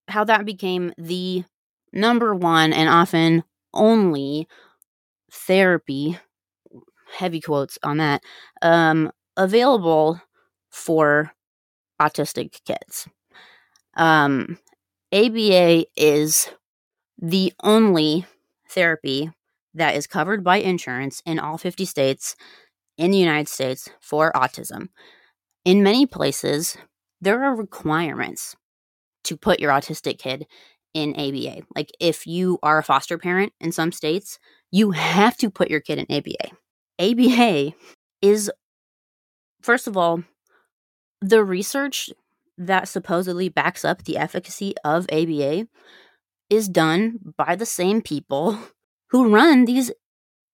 [0.07, 1.43] how that became the
[1.91, 3.43] number one and often
[3.73, 4.47] only
[5.31, 6.17] therapy,
[7.17, 8.21] heavy quotes on that,
[8.61, 10.21] um, available
[10.69, 11.31] for
[11.99, 13.07] autistic kids.
[13.95, 14.57] Um,
[15.11, 16.49] ABA is
[17.17, 18.25] the only
[18.69, 19.31] therapy
[19.73, 22.35] that is covered by insurance in all 50 states
[22.97, 24.89] in the United States for autism.
[25.65, 26.77] In many places,
[27.21, 28.55] there are requirements
[29.25, 30.47] to put your autistic kid
[30.93, 31.63] in ABA.
[31.75, 34.39] Like if you are a foster parent in some states,
[34.71, 36.55] you have to put your kid in ABA.
[36.99, 37.73] ABA
[38.21, 38.51] is,
[39.61, 40.23] first of all,
[41.21, 42.09] the research
[42.57, 45.67] that supposedly backs up the efficacy of ABA
[46.49, 48.57] is done by the same people
[49.11, 49.91] who run these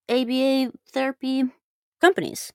[0.09, 1.43] ABA therapy
[1.99, 2.53] companies.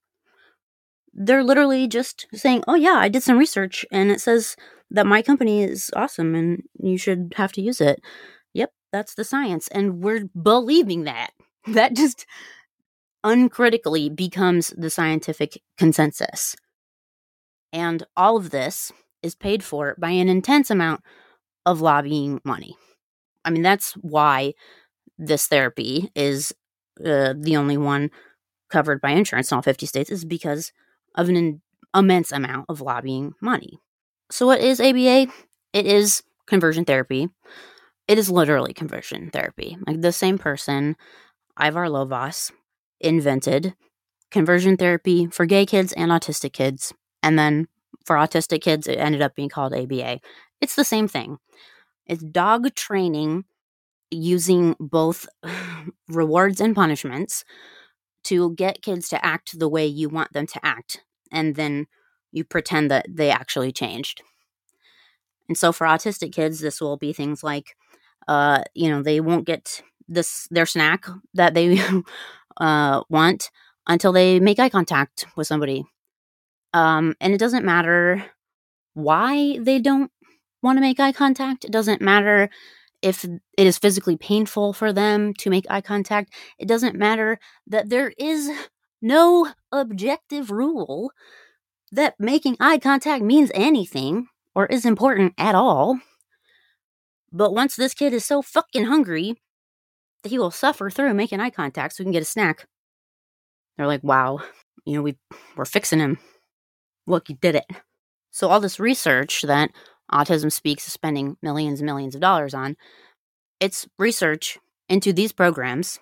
[1.13, 4.55] They're literally just saying, oh, yeah, I did some research and it says
[4.91, 8.01] that my company is awesome and you should have to use it.
[8.55, 9.69] Yep, that's the science.
[9.69, 11.31] And we're believing that.
[11.67, 12.25] That just
[13.23, 16.57] uncritically becomes the scientific consensus.
[17.73, 21.03] And all of this is paid for by an intense amount
[21.67, 22.77] of lobbying money.
[23.45, 24.55] I mean, that's why
[25.19, 26.53] this therapy is
[27.05, 28.11] uh, the only one
[28.71, 30.73] covered by insurance in all 50 states, is because
[31.15, 31.63] of an in-
[31.95, 33.79] immense amount of lobbying money.
[34.31, 35.27] So, what is ABA?
[35.73, 37.29] It is conversion therapy.
[38.07, 39.77] It is literally conversion therapy.
[39.87, 40.97] Like the same person,
[41.61, 42.53] Ivar Lovaas,
[43.01, 43.75] invented
[44.31, 46.93] conversion therapy for gay kids and autistic kids.
[47.23, 47.69] And then
[48.05, 50.21] for autistic kids, it ended up being called ABA.
[50.61, 51.39] It's the same thing.
[52.07, 53.45] It's dog training
[54.11, 55.27] using both
[56.09, 57.45] rewards and punishments
[58.25, 61.03] to get kids to act the way you want them to act.
[61.33, 61.87] And then
[62.33, 64.23] you pretend that they actually changed.
[65.49, 67.77] And so for autistic kids, this will be things like,
[68.29, 71.81] uh, you know, they won't get this their snack that they
[72.61, 73.51] uh, want
[73.87, 75.85] until they make eye contact with somebody.
[76.73, 78.25] Um, and it doesn't matter
[78.95, 80.11] why they don't
[80.63, 81.65] want to make eye contact.
[81.65, 82.51] It doesn't matter
[83.03, 86.35] if it is physically painful for them to make eye contact.
[86.59, 88.51] It doesn't matter that there is
[89.01, 91.11] no objective rule
[91.93, 95.99] that making eye contact means anything or is important at all.
[97.33, 99.41] But once this kid is so fucking hungry
[100.23, 102.67] that he will suffer through making eye contact so we can get a snack,
[103.77, 104.41] they're like, wow,
[104.85, 105.17] you know, we,
[105.57, 106.19] we're fixing him.
[107.07, 107.67] Look, you did it.
[108.31, 109.71] So, all this research that
[110.13, 112.77] Autism Speaks is spending millions and millions of dollars on,
[113.59, 115.99] it's research into these programs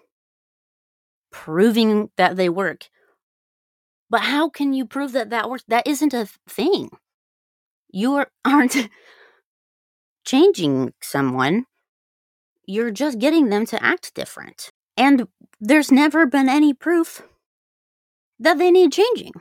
[1.31, 2.88] proving that they work.
[4.11, 5.64] But how can you prove that that works?
[5.68, 6.90] That isn't a thing
[7.90, 8.88] you are, aren't
[10.25, 11.66] changing someone.
[12.66, 14.71] You're just getting them to act different.
[14.97, 15.29] And
[15.61, 17.23] there's never been any proof
[18.38, 19.33] that they need changing.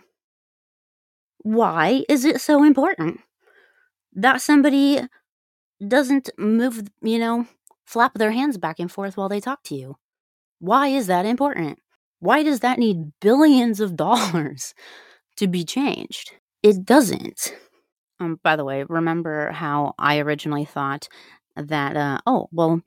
[1.40, 3.22] Why is it so important
[4.14, 5.02] that somebody
[5.86, 7.48] doesn't move, you know,
[7.86, 9.98] flap their hands back and forth while they talk to you?
[10.60, 11.80] Why is that important?
[12.20, 14.74] Why does that need billions of dollars
[15.38, 16.34] to be changed?
[16.64, 17.54] It doesn't.
[18.20, 21.08] Um, by the way, remember how I originally thought
[21.56, 22.82] that, uh, oh, well,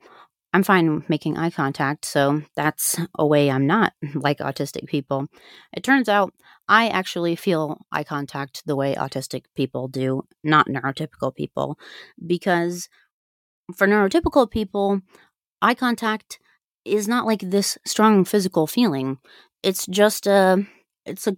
[0.53, 5.27] I'm fine making eye contact, so that's a way I'm not like autistic people.
[5.73, 6.33] It turns out
[6.67, 11.77] I actually feel eye contact the way autistic people do, not neurotypical people,
[12.25, 12.89] because
[13.75, 14.99] for neurotypical people,
[15.61, 16.39] eye contact
[16.85, 19.17] is not like this strong physical feeling.
[19.63, 20.65] It's just a
[21.05, 21.37] it's a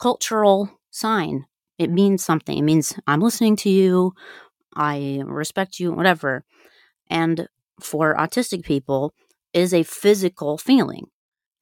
[0.00, 1.46] cultural sign
[1.78, 2.58] it means something.
[2.58, 4.12] It means I'm listening to you,
[4.76, 6.44] I respect you, whatever.
[7.10, 7.48] And
[7.80, 9.14] for autistic people,
[9.54, 11.06] is a physical feeling.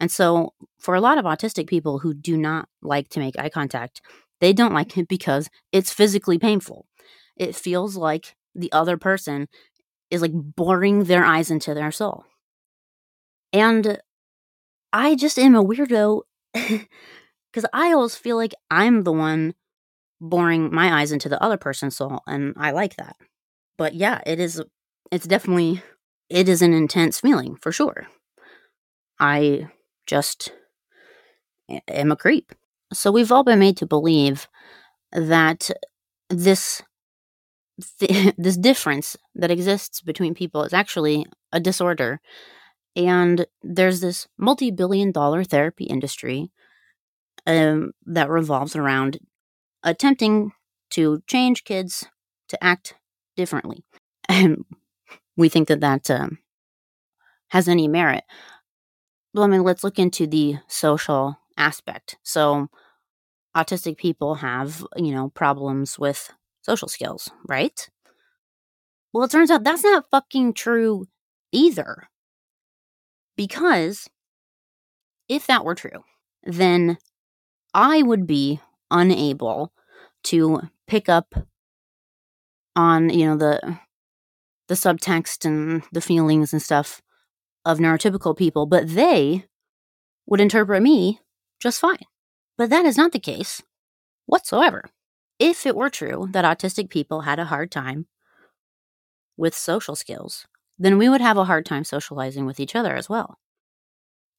[0.01, 3.49] And so, for a lot of autistic people who do not like to make eye
[3.49, 4.01] contact,
[4.41, 6.87] they don't like it because it's physically painful.
[7.37, 9.49] It feels like the other person
[10.11, 12.25] is like boring their eyes into their soul.
[13.57, 13.99] And
[14.93, 19.55] I just am a weirdo because I always feel like I'm the one
[20.21, 23.17] boring my eyes into the other person's soul and I like that.
[23.79, 24.63] But yeah, it is
[25.11, 25.83] it's definitely
[26.29, 28.07] it is an intense feeling for sure.
[29.19, 29.69] I
[30.07, 30.53] just
[31.89, 32.53] am a creep.
[32.93, 34.49] So we've all been made to believe
[35.13, 35.71] that
[36.29, 36.83] this
[37.99, 42.21] th- this difference that exists between people is actually a disorder
[42.97, 46.51] and there's this multi-billion dollar therapy industry
[47.47, 49.19] um, that revolves around
[49.83, 50.53] attempting
[50.91, 52.07] to change kids
[52.49, 52.95] to act
[53.37, 53.85] differently.
[54.29, 54.65] And
[55.37, 56.39] we think that that um,
[57.51, 58.25] has any merit.
[59.33, 62.17] Well, I mean, let's look into the social aspect.
[62.25, 62.69] So,
[63.57, 66.33] autistic people have, you know, problems with
[66.63, 67.89] social skills, right?
[69.13, 71.07] Well, it turns out that's not fucking true
[71.53, 72.09] either.
[73.37, 74.09] Because
[75.29, 76.05] if that were true,
[76.45, 76.99] then
[77.75, 79.73] I would be unable
[80.25, 81.35] to pick up
[82.75, 83.79] on you know the
[84.69, 87.01] the subtext and the feelings and stuff
[87.65, 89.45] of neurotypical people but they
[90.27, 91.21] would interpret me
[91.61, 91.99] just fine.
[92.59, 93.63] But that is not the case
[94.27, 94.85] whatsoever.
[95.39, 98.07] If it were true that autistic people had a hard time
[99.37, 100.47] with social skills
[100.79, 103.39] then we would have a hard time socializing with each other as well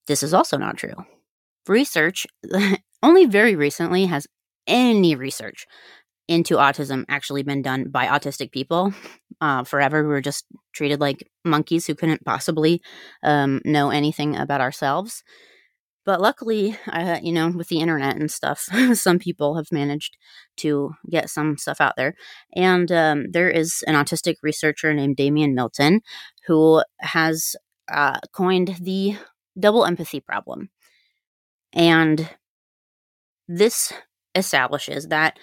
[0.07, 0.95] this is also not true
[1.67, 2.25] research
[3.03, 4.27] only very recently has
[4.67, 5.65] any research
[6.27, 8.93] into autism actually been done by autistic people.
[9.39, 12.81] Uh, forever, we were just treated like monkeys who couldn't possibly
[13.23, 15.23] um, know anything about ourselves.
[16.07, 18.61] But luckily, uh, you know, with the internet and stuff,
[18.93, 20.15] some people have managed
[20.55, 22.15] to get some stuff out there.
[22.55, 25.99] And um, there is an autistic researcher named Damian Milton
[26.45, 27.57] who has
[27.91, 29.17] uh, coined the
[29.59, 30.69] double empathy problem.
[31.73, 32.29] And
[33.49, 33.91] this
[34.33, 35.37] establishes that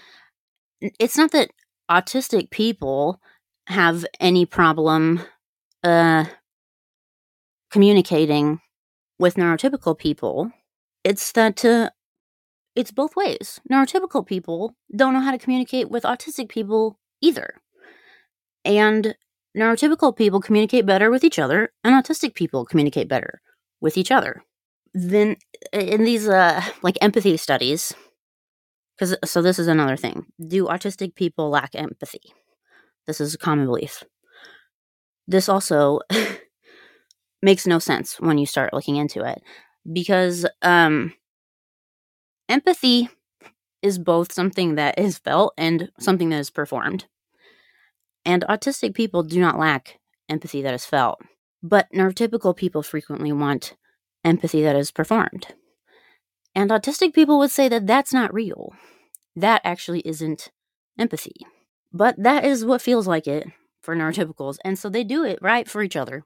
[0.80, 1.50] it's not that
[1.90, 3.20] autistic people
[3.66, 5.20] have any problem
[5.82, 6.24] uh,
[7.70, 8.60] communicating
[9.18, 10.50] with neurotypical people.
[11.04, 11.90] It's that uh,
[12.74, 13.60] it's both ways.
[13.70, 17.54] Neurotypical people don't know how to communicate with autistic people either.
[18.64, 19.14] And
[19.56, 23.40] neurotypical people communicate better with each other, and autistic people communicate better
[23.80, 24.42] with each other.
[24.94, 25.36] Then,
[25.72, 27.92] in these uh, like empathy studies,
[28.96, 32.32] because so this is another thing: do autistic people lack empathy?
[33.06, 34.02] This is a common belief.
[35.26, 36.00] This also
[37.44, 39.42] makes no sense when you start looking into it
[39.92, 41.12] because um,
[42.48, 43.08] empathy
[43.82, 47.04] is both something that is felt and something that is performed.
[48.24, 49.98] And autistic people do not lack
[50.30, 51.20] empathy that is felt,
[51.62, 53.76] but neurotypical people frequently want
[54.24, 55.48] empathy that is performed.
[56.54, 58.72] And autistic people would say that that's not real.
[59.36, 60.50] That actually isn't
[60.98, 61.34] empathy.
[61.92, 63.48] But that is what feels like it
[63.82, 64.56] for neurotypicals.
[64.64, 66.24] And so they do it right for each other.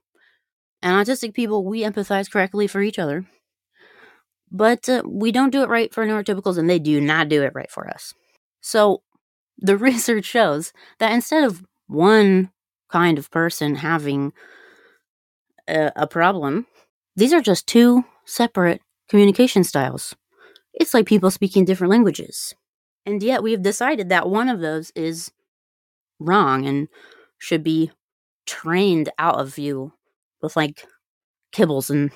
[0.82, 3.26] And autistic people, we empathize correctly for each other.
[4.50, 7.52] But uh, we don't do it right for neurotypicals, and they do not do it
[7.54, 8.14] right for us.
[8.60, 9.02] So
[9.58, 12.50] the research shows that instead of one
[12.88, 14.32] kind of person having
[15.66, 16.66] a, a problem,
[17.16, 20.14] these are just two separate communication styles.
[20.72, 22.54] It's like people speaking different languages.
[23.04, 25.32] And yet we've decided that one of those is
[26.20, 26.88] wrong and
[27.38, 27.90] should be
[28.46, 29.92] trained out of you
[30.42, 30.86] with like
[31.54, 32.10] kibbles and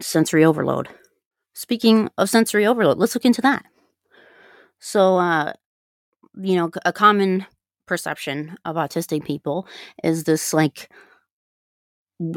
[0.00, 0.88] sensory overload.
[1.54, 3.64] Speaking of sensory overload, let's look into that.
[4.80, 5.52] So, uh,
[6.36, 7.46] you know, a common
[7.86, 9.66] perception of autistic people
[10.04, 10.90] is this like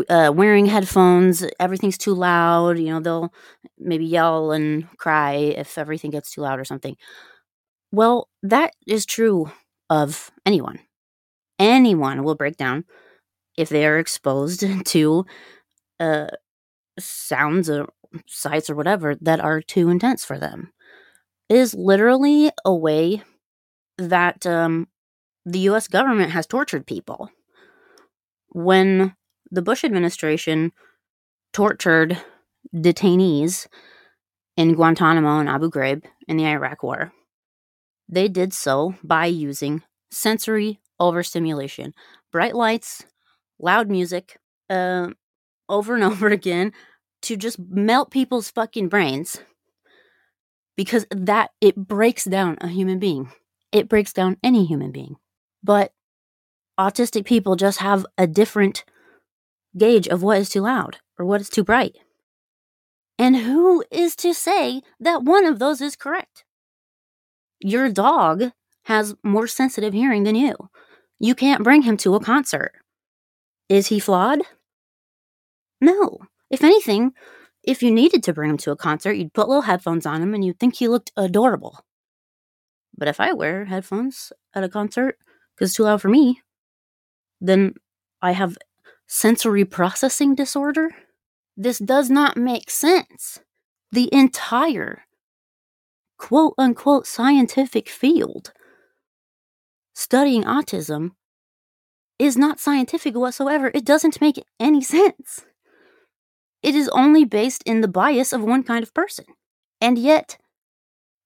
[0.09, 2.77] uh, wearing headphones, everything's too loud.
[2.77, 3.33] You know, they'll
[3.77, 6.95] maybe yell and cry if everything gets too loud or something.
[7.91, 9.51] Well, that is true
[9.89, 10.79] of anyone.
[11.59, 12.85] Anyone will break down
[13.59, 15.25] if they are exposed to
[15.99, 16.27] uh,
[16.97, 17.89] sounds or
[18.25, 20.71] sights or whatever that are too intense for them.
[21.49, 23.21] It is literally a way
[23.97, 24.87] that um,
[25.45, 27.29] the US government has tortured people.
[28.49, 29.15] When
[29.51, 30.71] the Bush administration
[31.51, 32.17] tortured
[32.73, 33.67] detainees
[34.55, 37.11] in Guantanamo and Abu Ghraib in the Iraq War,
[38.07, 41.93] they did so by using sensory overstimulation,
[42.31, 43.05] bright lights,
[43.59, 44.37] loud music,
[44.69, 45.09] uh,
[45.67, 46.73] over and over again
[47.23, 49.41] to just melt people's fucking brains
[50.75, 53.31] because that it breaks down a human being.
[53.71, 55.17] It breaks down any human being.
[55.61, 55.91] But
[56.79, 58.85] autistic people just have a different
[59.77, 61.97] gauge of what is too loud or what is too bright.
[63.17, 66.45] And who is to say that one of those is correct?
[67.59, 68.51] Your dog
[68.83, 70.55] has more sensitive hearing than you.
[71.19, 72.71] You can't bring him to a concert.
[73.69, 74.41] Is he flawed?
[75.79, 76.19] No.
[76.49, 77.13] If anything,
[77.63, 80.33] if you needed to bring him to a concert, you'd put little headphones on him
[80.33, 81.79] and you'd think he looked adorable.
[82.97, 85.17] But if I wear headphones at a concert
[85.55, 86.41] because it's too loud for me,
[87.39, 87.75] then
[88.21, 88.57] I have
[89.07, 90.89] sensory processing disorder.
[91.55, 93.39] This does not make sense.
[93.91, 95.03] The entire
[96.17, 98.51] quote unquote scientific field
[99.93, 101.11] studying autism
[102.19, 103.71] is not scientific whatsoever.
[103.73, 105.45] It doesn't make any sense.
[106.61, 109.25] It is only based in the bias of one kind of person.
[109.79, 110.37] And yet,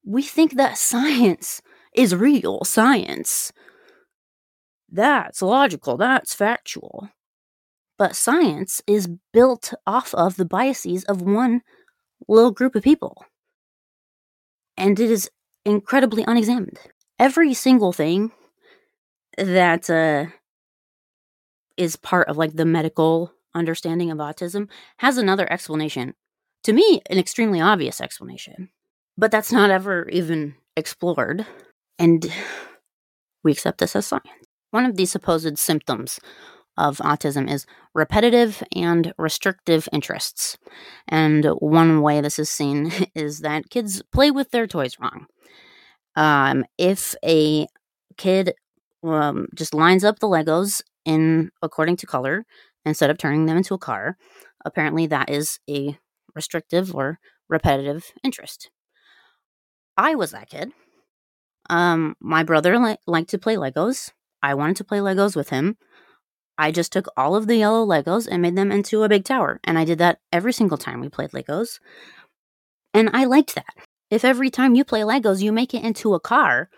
[0.05, 1.61] we think that science
[1.95, 3.51] is real science.
[4.91, 7.09] That's logical, that's factual.
[7.97, 11.61] But science is built off of the biases of one
[12.27, 13.25] little group of people.
[14.77, 15.29] And it is
[15.65, 16.79] incredibly unexamined.
[17.19, 18.31] Every single thing
[19.37, 20.31] that uh,
[21.77, 24.67] is part of like the medical understanding of autism
[24.97, 26.13] has another explanation.
[26.63, 28.69] To me, an extremely obvious explanation.
[29.17, 31.45] But that's not ever even explored.
[31.99, 32.31] And
[33.43, 34.27] we accept this as science.
[34.71, 36.19] One of the supposed symptoms
[36.77, 40.57] of autism is repetitive and restrictive interests.
[41.07, 45.27] And one way this is seen is that kids play with their toys wrong.
[46.15, 47.67] Um, if a
[48.17, 48.55] kid
[49.03, 52.45] um, just lines up the Legos in according to color
[52.85, 54.17] instead of turning them into a car.
[54.65, 55.97] Apparently, that is a
[56.35, 58.69] restrictive or repetitive interest.
[59.97, 60.71] I was that kid.
[61.69, 64.11] Um, my brother li- liked to play Legos.
[64.41, 65.77] I wanted to play Legos with him.
[66.57, 69.59] I just took all of the yellow Legos and made them into a big tower.
[69.63, 71.79] And I did that every single time we played Legos.
[72.93, 73.73] And I liked that.
[74.09, 76.69] If every time you play Legos, you make it into a car,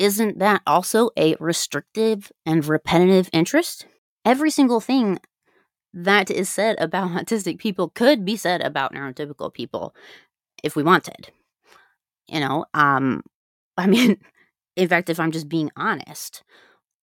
[0.00, 3.86] isn't that also a restrictive and repetitive interest?
[4.24, 5.18] Every single thing
[5.92, 9.94] that is said about autistic people could be said about neurotypical people
[10.64, 11.30] if we wanted.
[12.28, 13.22] You know, um,
[13.76, 14.16] I mean,
[14.74, 16.42] in fact, if I'm just being honest,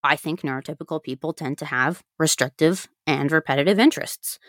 [0.03, 4.39] I think neurotypical people tend to have restrictive and repetitive interests.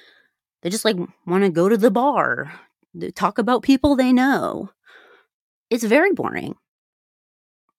[0.62, 0.96] They just like
[1.26, 2.52] want to go to the bar,
[3.14, 4.70] talk about people they know.
[5.68, 6.54] It's very boring.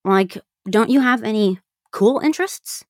[0.05, 0.37] Like,
[0.67, 1.59] don't you have any
[1.91, 2.83] cool interests?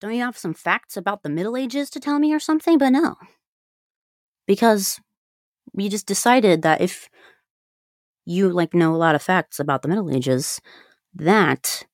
[0.00, 2.78] Don't you have some facts about the Middle Ages to tell me or something?
[2.78, 3.16] But no.
[4.46, 5.00] Because
[5.72, 7.08] we just decided that if
[8.24, 10.60] you like know a lot of facts about the Middle Ages,
[11.14, 11.84] that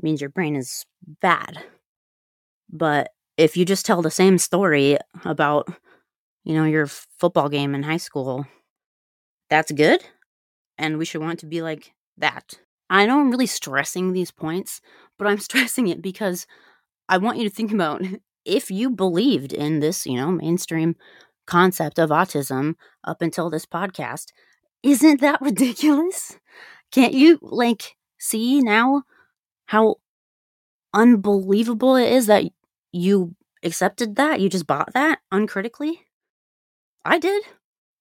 [0.00, 0.84] means your brain is
[1.20, 1.62] bad.
[2.70, 5.68] But if you just tell the same story about,
[6.44, 8.46] you know, your football game in high school,
[9.50, 10.04] that's good.
[10.78, 12.58] And we should want to be like that.
[12.90, 14.80] I know I'm really stressing these points,
[15.18, 16.46] but I'm stressing it because
[17.08, 18.02] I want you to think about
[18.44, 20.96] if you believed in this, you know, mainstream
[21.46, 22.74] concept of autism
[23.04, 24.26] up until this podcast,
[24.82, 26.38] isn't that ridiculous?
[26.92, 29.04] Can't you, like, see now
[29.66, 29.96] how
[30.94, 32.44] unbelievable it is that
[32.92, 34.40] you accepted that?
[34.40, 36.06] You just bought that uncritically?
[37.06, 37.42] I did.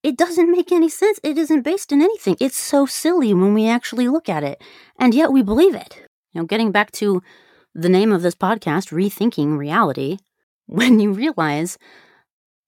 [0.06, 1.20] It doesn't make any sense.
[1.24, 2.38] It isn't based in anything.
[2.39, 4.62] It's so silly when we actually look at it.
[4.99, 5.97] And yet we believe it.
[6.32, 7.24] You know, getting back to
[7.74, 10.20] the name of this podcast, Rethinking Reality,
[10.68, 11.80] when you realize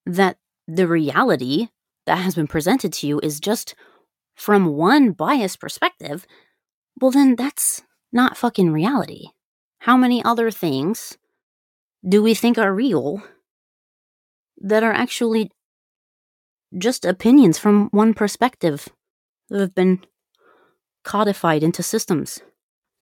[0.08, 1.68] that the reality
[2.08, 3.76] that has been presented to you is just
[4.34, 6.26] from one biased perspective,
[7.00, 9.28] well, then that's not fucking reality.
[9.82, 11.20] How many other things
[12.04, 13.22] do we think are real
[14.60, 15.52] that are actually
[16.78, 18.88] just opinions from one perspective
[19.50, 20.02] that have been
[21.04, 22.40] codified into systems?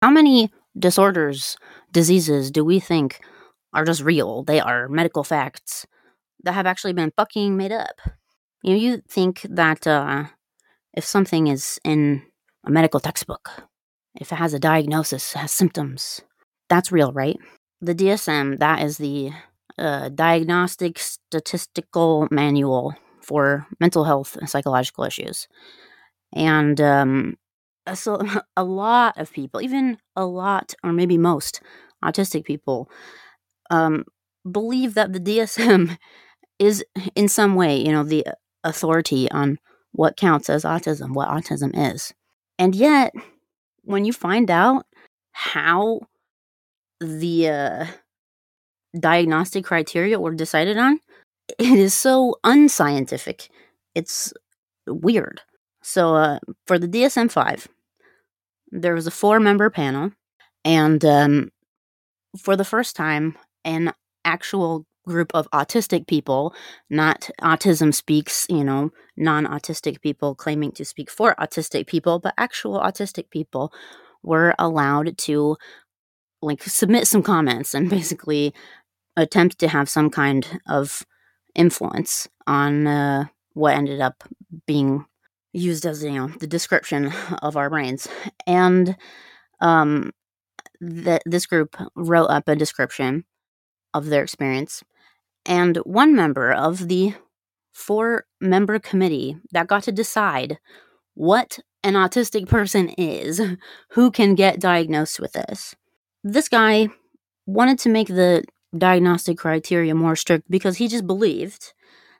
[0.01, 1.55] How many disorders,
[1.91, 3.21] diseases do we think
[3.73, 4.43] are just real?
[4.43, 5.85] They are medical facts
[6.43, 7.95] that have actually been fucking made up.
[8.63, 10.25] You know, you think that uh,
[10.93, 12.23] if something is in
[12.65, 13.49] a medical textbook,
[14.19, 16.21] if it has a diagnosis, has symptoms,
[16.69, 17.37] that's real, right?
[17.81, 19.31] The DSM, that is the
[19.77, 25.47] uh, Diagnostic Statistical Manual for Mental Health and Psychological Issues.
[26.33, 27.37] And um,
[27.93, 28.19] so
[28.57, 31.61] a lot of people, even a lot or maybe most
[32.03, 32.89] autistic people,
[33.69, 34.05] um,
[34.49, 35.97] believe that the DSM
[36.59, 36.83] is
[37.15, 38.25] in some way, you know, the
[38.63, 39.59] authority on
[39.91, 42.13] what counts as autism, what autism is.
[42.57, 43.13] And yet,
[43.83, 44.85] when you find out
[45.31, 46.01] how
[46.99, 47.85] the uh,
[48.97, 50.99] diagnostic criteria were decided on,
[51.47, 53.49] it is so unscientific.
[53.95, 54.33] It's
[54.87, 55.41] weird.
[55.81, 57.67] So, uh, for the DSM 5,
[58.71, 60.11] there was a four member panel,
[60.63, 61.51] and um,
[62.37, 63.93] for the first time, an
[64.25, 66.53] actual group of autistic people,
[66.89, 72.33] not autism speaks, you know, non autistic people claiming to speak for autistic people, but
[72.37, 73.73] actual autistic people
[74.23, 75.57] were allowed to
[76.41, 78.53] like submit some comments and basically
[79.15, 81.03] attempt to have some kind of
[81.55, 84.23] influence on uh, what ended up
[84.65, 85.05] being
[85.53, 88.07] used as you know the description of our brains
[88.47, 88.95] and
[89.61, 90.11] um
[90.81, 93.23] that this group wrote up a description
[93.93, 94.83] of their experience
[95.45, 97.13] and one member of the
[97.73, 100.59] four member committee that got to decide
[101.15, 103.41] what an autistic person is
[103.91, 105.75] who can get diagnosed with this.
[106.23, 106.87] This guy
[107.45, 108.43] wanted to make the
[108.77, 111.73] diagnostic criteria more strict because he just believed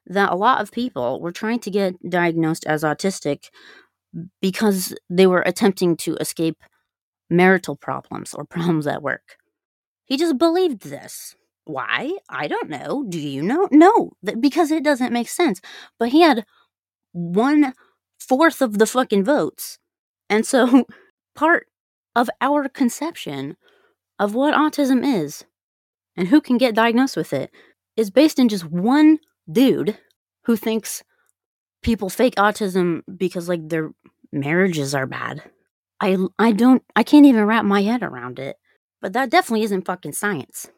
[0.06, 3.50] that a lot of people were trying to get diagnosed as autistic
[4.42, 6.62] because they were attempting to escape
[7.30, 9.38] marital problems or problems at work.
[10.06, 11.36] He just believed this.
[11.66, 12.18] Why?
[12.30, 13.06] I don't know.
[13.08, 13.70] Do you know?
[13.72, 15.62] No, because it doesn't make sense.
[15.98, 16.46] But he had
[17.14, 17.74] one
[18.20, 19.80] fourth of the fucking votes.
[20.30, 20.86] And so
[21.36, 21.68] part
[22.16, 23.56] of our conception
[24.20, 25.46] of what autism is
[26.16, 27.52] and who can get diagnosed with it
[27.96, 29.20] is based in just one
[29.52, 29.98] dude
[30.46, 31.04] who thinks
[31.82, 33.92] people fake autism because like their
[34.32, 35.44] marriages are bad.
[36.00, 38.58] I I don't I can't even wrap my head around it.
[39.02, 40.70] But that definitely isn't fucking science.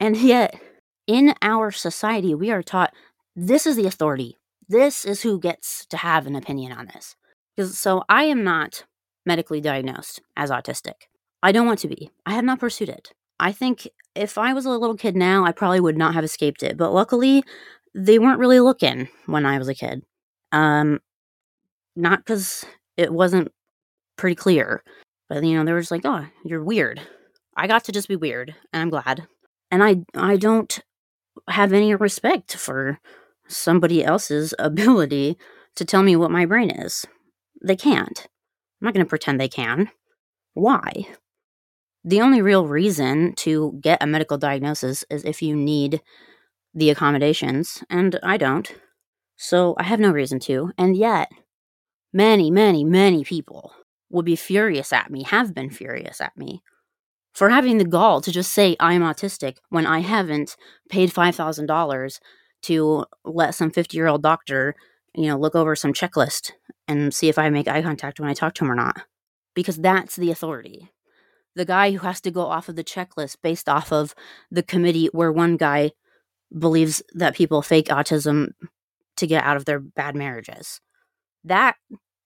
[0.00, 0.58] And yet,
[1.06, 2.94] in our society, we are taught
[3.34, 4.38] this is the authority.
[4.66, 7.16] This is who gets to have an opinion on this.
[7.54, 8.84] Because so I am not
[9.26, 10.94] medically diagnosed as autistic.
[11.42, 12.10] I don't want to be.
[12.24, 13.12] I have not pursued it.
[13.38, 16.62] I think if I was a little kid now, I probably would not have escaped
[16.62, 16.76] it.
[16.76, 17.44] But luckily,
[17.94, 20.02] they weren't really looking when I was a kid.
[20.52, 21.00] Um,
[21.96, 22.64] not because
[22.96, 23.52] it wasn't
[24.16, 24.82] pretty clear,
[25.28, 27.00] but you know, they were just like, "Oh, you're weird."
[27.56, 29.26] I got to just be weird, and I'm glad
[29.70, 30.80] and I I don't
[31.48, 32.98] have any respect for
[33.48, 35.36] somebody else's ability
[35.76, 37.06] to tell me what my brain is.
[37.62, 38.26] They can't.
[38.80, 39.90] I'm not going to pretend they can.
[40.54, 41.08] Why?
[42.08, 46.00] The only real reason to get a medical diagnosis is if you need
[46.72, 48.72] the accommodations, and I don't.
[49.36, 50.70] So I have no reason to.
[50.78, 51.32] And yet,
[52.12, 53.72] many, many, many people
[54.08, 56.62] would be furious at me, have been furious at me,
[57.34, 60.56] for having the gall to just say I'm autistic when I haven't
[60.88, 62.20] paid $5,000
[62.62, 64.76] to let some 50 year old doctor,
[65.16, 66.52] you know, look over some checklist
[66.86, 69.02] and see if I make eye contact when I talk to him or not.
[69.56, 70.92] Because that's the authority.
[71.56, 74.14] The guy who has to go off of the checklist based off of
[74.50, 75.90] the committee where one guy
[76.56, 78.52] believes that people fake autism
[79.16, 80.80] to get out of their bad marriages.
[81.44, 81.76] That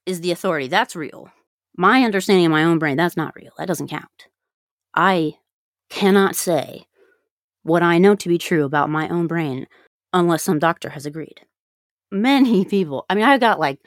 [0.04, 0.68] is the authority.
[0.68, 1.30] That's real.
[1.76, 3.52] My understanding of my own brain, that's not real.
[3.56, 4.28] That doesn't count.
[4.94, 5.34] I
[5.88, 6.84] cannot say
[7.62, 9.66] what I know to be true about my own brain
[10.12, 11.40] unless some doctor has agreed.
[12.10, 13.78] Many people, I mean, I got like,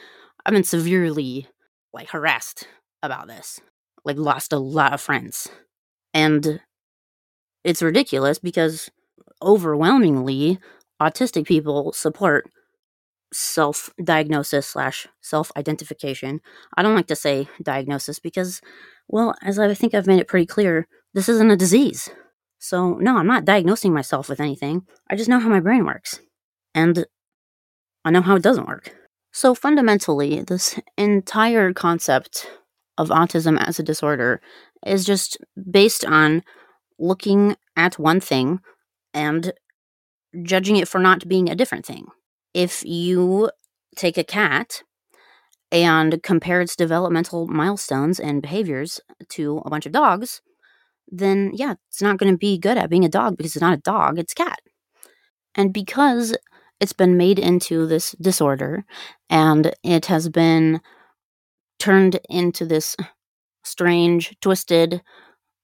[0.45, 1.47] I've been severely
[1.91, 2.67] like harassed
[3.01, 3.59] about this,
[4.05, 5.47] like, lost a lot of friends.
[6.13, 6.61] And
[7.63, 8.89] it's ridiculous because
[9.41, 10.59] overwhelmingly,
[11.01, 12.49] autistic people support
[13.33, 16.39] self diagnosis slash self identification.
[16.77, 18.61] I don't like to say diagnosis because,
[19.07, 22.09] well, as I think I've made it pretty clear, this isn't a disease.
[22.59, 24.83] So, no, I'm not diagnosing myself with anything.
[25.09, 26.21] I just know how my brain works.
[26.73, 27.05] And
[28.05, 28.95] I know how it doesn't work.
[29.31, 32.47] So, fundamentally, this entire concept
[32.97, 34.41] of autism as a disorder
[34.85, 35.37] is just
[35.71, 36.43] based on
[36.99, 38.59] looking at one thing
[39.13, 39.53] and
[40.43, 42.07] judging it for not being a different thing
[42.53, 43.49] if you
[43.95, 44.83] take a cat
[45.71, 50.41] and compare its developmental milestones and behaviors to a bunch of dogs,
[51.07, 53.73] then yeah, it's not going to be good at being a dog because it's not
[53.73, 54.59] a dog, it's a cat.
[55.55, 56.35] And because
[56.79, 58.85] it's been made into this disorder
[59.29, 60.81] and it has been
[61.83, 62.95] turned into this
[63.65, 65.01] strange, twisted,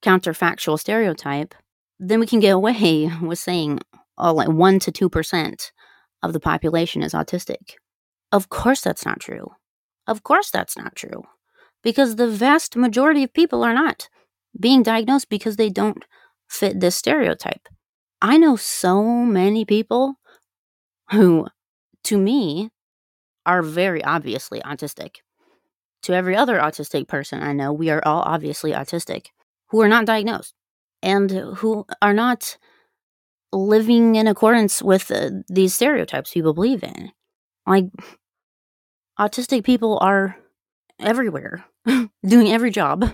[0.04, 1.56] counterfactual stereotype,
[1.98, 3.80] then we can get away with saying,
[4.18, 5.72] oh, like 1% to 2%
[6.22, 7.76] of the population is autistic.
[8.34, 9.48] Of course, that's not true.
[10.08, 11.24] Of course, that's not true.
[11.84, 14.10] Because the vast majority of people are not
[14.60, 16.04] being diagnosed because they don't
[16.50, 17.70] fit this stereotype.
[18.22, 20.16] I know so many people
[21.12, 21.48] who,
[22.04, 22.72] to me,
[23.46, 25.20] are very obviously autistic.
[26.04, 29.28] To every other autistic person I know, we are all obviously autistic
[29.68, 30.54] who are not diagnosed
[31.02, 32.58] and who are not
[33.52, 37.12] living in accordance with uh, these stereotypes people believe in.
[37.66, 37.86] Like,
[39.20, 40.38] autistic people are
[41.00, 41.66] everywhere,
[42.26, 43.14] doing every job,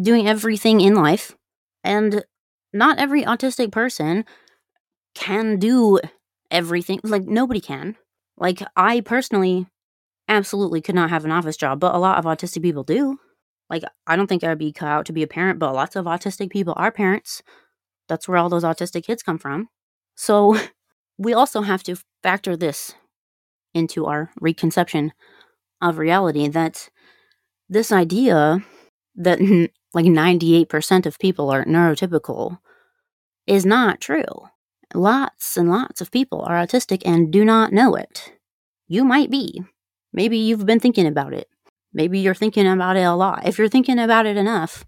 [0.00, 1.36] doing everything in life,
[1.84, 2.24] and
[2.72, 4.24] not every autistic person
[5.14, 6.00] can do
[6.50, 7.00] everything.
[7.02, 7.96] Like, nobody can.
[8.36, 9.66] Like, I personally
[10.32, 13.18] absolutely could not have an office job, but a lot of autistic people do.
[13.70, 16.04] Like, I don't think I'd be cut out to be a parent, but lots of
[16.04, 17.42] autistic people are parents.
[18.08, 19.68] That's where all those autistic kids come from.
[20.14, 20.58] So
[21.18, 22.94] we also have to factor this
[23.74, 25.12] into our reconception
[25.80, 26.88] of reality that
[27.68, 28.64] this idea
[29.16, 29.40] that
[29.94, 32.58] like 98% of people are neurotypical
[33.46, 34.24] is not true.
[34.94, 38.32] Lots and lots of people are autistic and do not know it.
[38.86, 39.62] You might be.
[40.12, 41.48] Maybe you've been thinking about it.
[41.92, 43.46] Maybe you're thinking about it a lot.
[43.46, 44.84] If you're thinking about it enough,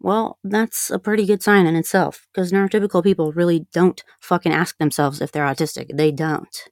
[0.00, 4.76] well, that's a pretty good sign in itself, because neurotypical people really don't fucking ask
[4.78, 5.96] themselves if they're autistic.
[5.96, 6.68] They don't.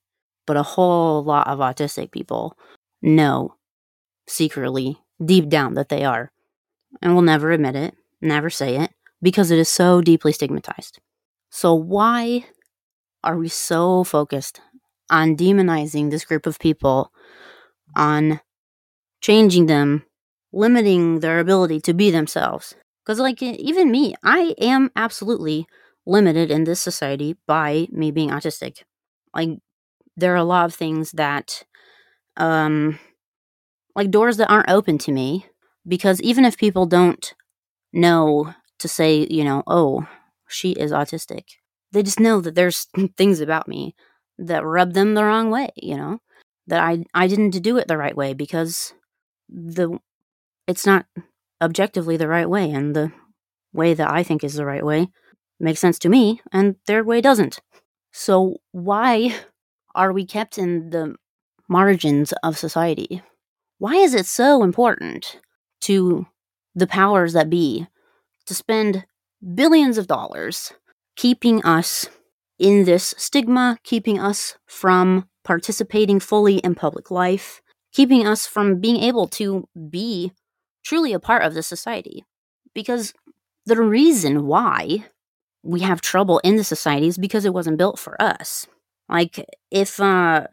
[0.47, 2.57] But a whole lot of autistic people
[3.01, 3.55] know
[4.29, 6.33] secretly, deep down, that they are,
[7.01, 8.91] and will never admit it, never say it,
[9.23, 10.99] because it is so deeply stigmatized.
[11.51, 12.47] So, why
[13.25, 14.61] are we so focused
[15.11, 17.12] on demonizing this group of people,
[17.97, 18.41] on
[19.21, 20.05] changing them,
[20.53, 22.75] limiting their ability to be themselves?
[23.05, 25.67] Because, like, even me, I am absolutely
[26.07, 28.83] limited in this society by me being autistic.
[29.35, 29.51] Like,
[30.17, 31.65] there are a lot of things that,
[32.37, 32.99] um,
[33.95, 35.47] like doors that aren't open to me.
[35.87, 37.35] Because even if people don't
[37.93, 40.07] know to say, you know, oh,
[40.49, 41.45] she is autistic,
[41.93, 42.89] they just know that there's
[43.19, 43.95] things about me
[44.39, 46.21] that rub them the wrong way, you know,
[46.73, 48.95] that I, I didn't do it the right way because
[49.47, 49.99] the,
[50.67, 51.05] it's not
[51.61, 53.13] objectively the right way, and the
[53.75, 55.09] way that I think is the right way
[55.61, 57.61] makes sense to me, and their way doesn't.
[58.11, 59.35] So, why
[59.95, 61.17] are we kept in the
[61.69, 63.23] margins of society?
[63.77, 65.41] Why is it so important
[65.83, 66.27] to
[66.75, 67.87] the powers that be
[68.47, 69.05] to spend
[69.55, 70.73] billions of dollars
[71.17, 72.09] keeping us
[72.59, 77.63] in this stigma, keeping us from participating fully in public life,
[77.93, 80.33] keeping us from being able to be
[80.85, 82.25] truly a part of the society.
[82.75, 83.13] Because
[83.67, 85.05] the reason why
[85.63, 88.67] we have trouble in the society is because it wasn't built for us.
[89.09, 90.47] Like, if uh,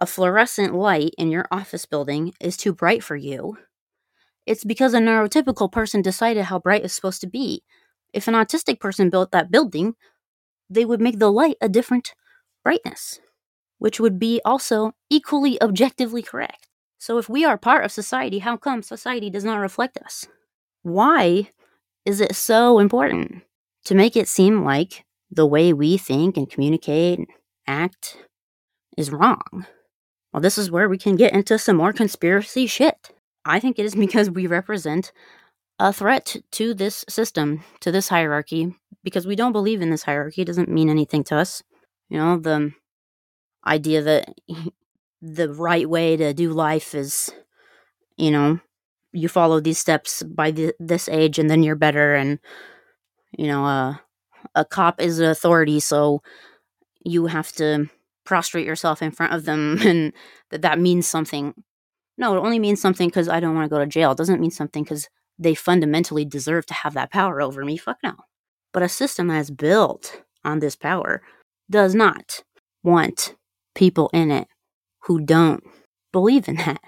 [0.00, 3.56] a fluorescent light in your office building is too bright for you,
[4.46, 7.62] it's because a neurotypical person decided how bright it's supposed to be.
[8.12, 9.94] If an autistic person built that building,
[10.68, 12.14] they would make the light a different
[12.64, 13.20] brightness,
[13.82, 16.68] which would be also equally objectively correct.
[16.98, 20.24] So, if we are part of society, how come society does not reflect us?
[20.84, 21.50] Why
[22.04, 23.42] is it so important
[23.86, 27.26] to make it seem like the way we think and communicate and
[27.66, 28.18] act
[28.96, 29.66] is wrong?
[30.32, 33.10] Well, this is where we can get into some more conspiracy shit.
[33.44, 35.10] I think it is because we represent
[35.80, 40.42] a threat to this system, to this hierarchy, because we don't believe in this hierarchy.
[40.42, 41.64] It doesn't mean anything to us.
[42.08, 42.72] You know, the
[43.66, 44.34] idea that
[45.20, 47.30] the right way to do life is,
[48.16, 48.60] you know,
[49.12, 52.14] you follow these steps by the, this age and then you're better.
[52.14, 52.38] And,
[53.36, 53.96] you know, uh,
[54.54, 56.22] a cop is an authority, so
[57.04, 57.88] you have to
[58.24, 60.12] prostrate yourself in front of them and
[60.50, 61.54] that that means something.
[62.18, 64.12] No, it only means something because I don't want to go to jail.
[64.12, 65.08] It doesn't mean something because
[65.38, 67.76] they fundamentally deserve to have that power over me.
[67.76, 68.14] Fuck no.
[68.72, 71.22] But a system that is built on this power
[71.70, 72.42] does not
[72.82, 73.34] want
[73.74, 74.48] people in it
[75.04, 75.62] who don't
[76.12, 76.80] believe in that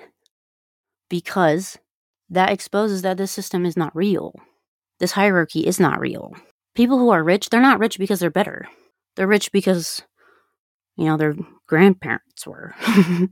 [1.08, 1.78] because
[2.30, 4.34] that exposes that this system is not real.
[5.00, 6.32] This hierarchy is not real.
[6.74, 8.66] People who are rich, they're not rich because they're better.
[9.16, 10.02] They're rich because,
[10.96, 11.34] you know, their
[11.68, 12.74] grandparents were.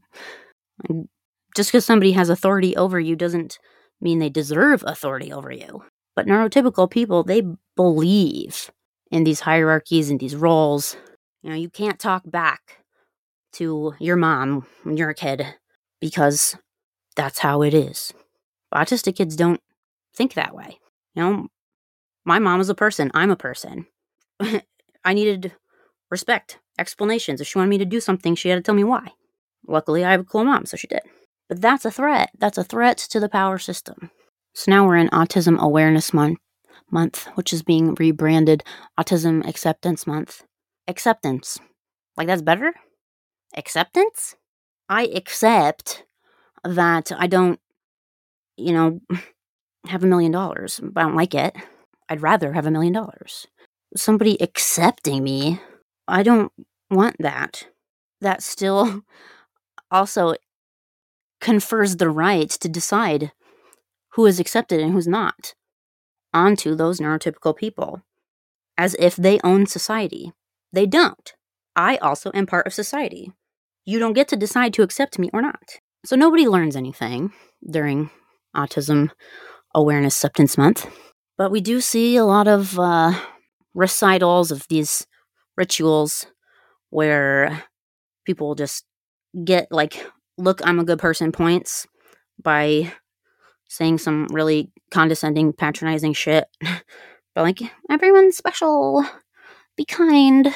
[1.54, 3.58] Just because somebody has authority over you doesn't
[4.00, 5.82] mean they deserve authority over you.
[6.14, 7.42] But neurotypical people, they
[7.76, 8.70] believe
[9.10, 10.96] in these hierarchies and these roles.
[11.42, 12.81] You know, you can't talk back
[13.52, 15.46] to your mom when you're a kid
[16.00, 16.56] because
[17.16, 18.12] that's how it is.
[18.74, 19.60] Autistic kids don't
[20.14, 20.78] think that way.
[21.14, 21.48] You know,
[22.24, 23.86] my mom is a person, I'm a person.
[25.04, 25.52] I needed
[26.10, 27.40] respect, explanations.
[27.40, 29.08] If she wanted me to do something, she had to tell me why.
[29.66, 31.02] Luckily, I have a cool mom, so she did.
[31.48, 32.30] But that's a threat.
[32.38, 34.10] That's a threat to the power system.
[34.54, 36.38] So now we're in Autism Awareness Month,
[36.90, 38.62] month, which is being rebranded
[38.98, 40.44] Autism Acceptance Month.
[40.88, 41.58] Acceptance.
[42.16, 42.72] Like that's better?
[43.56, 44.36] Acceptance?
[44.88, 46.04] I accept
[46.64, 47.60] that I don't,
[48.56, 49.00] you know,
[49.86, 51.54] have a million dollars, I don't like it.
[52.08, 53.46] I'd rather have a million dollars.
[53.96, 55.60] Somebody accepting me,
[56.08, 56.52] I don't
[56.90, 57.66] want that.
[58.20, 59.02] That still
[59.90, 60.34] also
[61.40, 63.32] confers the right to decide
[64.10, 65.54] who is accepted and who's not
[66.32, 68.02] onto those neurotypical people
[68.78, 70.32] as if they own society.
[70.72, 71.34] They don't.
[71.76, 73.32] I also am part of society.
[73.84, 75.76] You don't get to decide to accept me or not.
[76.04, 77.32] So nobody learns anything
[77.68, 78.10] during
[78.56, 79.10] Autism
[79.74, 80.86] Awareness Acceptance Month,
[81.38, 83.12] but we do see a lot of uh,
[83.74, 85.06] recitals of these
[85.56, 86.26] rituals
[86.90, 87.64] where
[88.26, 88.84] people just
[89.44, 90.06] get like
[90.38, 91.86] look I'm a good person points
[92.42, 92.92] by
[93.72, 96.44] saying some really condescending, patronizing shit.
[96.60, 96.82] but
[97.42, 97.60] like,
[97.90, 99.04] everyone's special.
[99.76, 100.52] Be kind.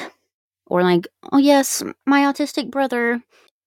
[0.67, 3.23] Or like, oh yes, my autistic brother.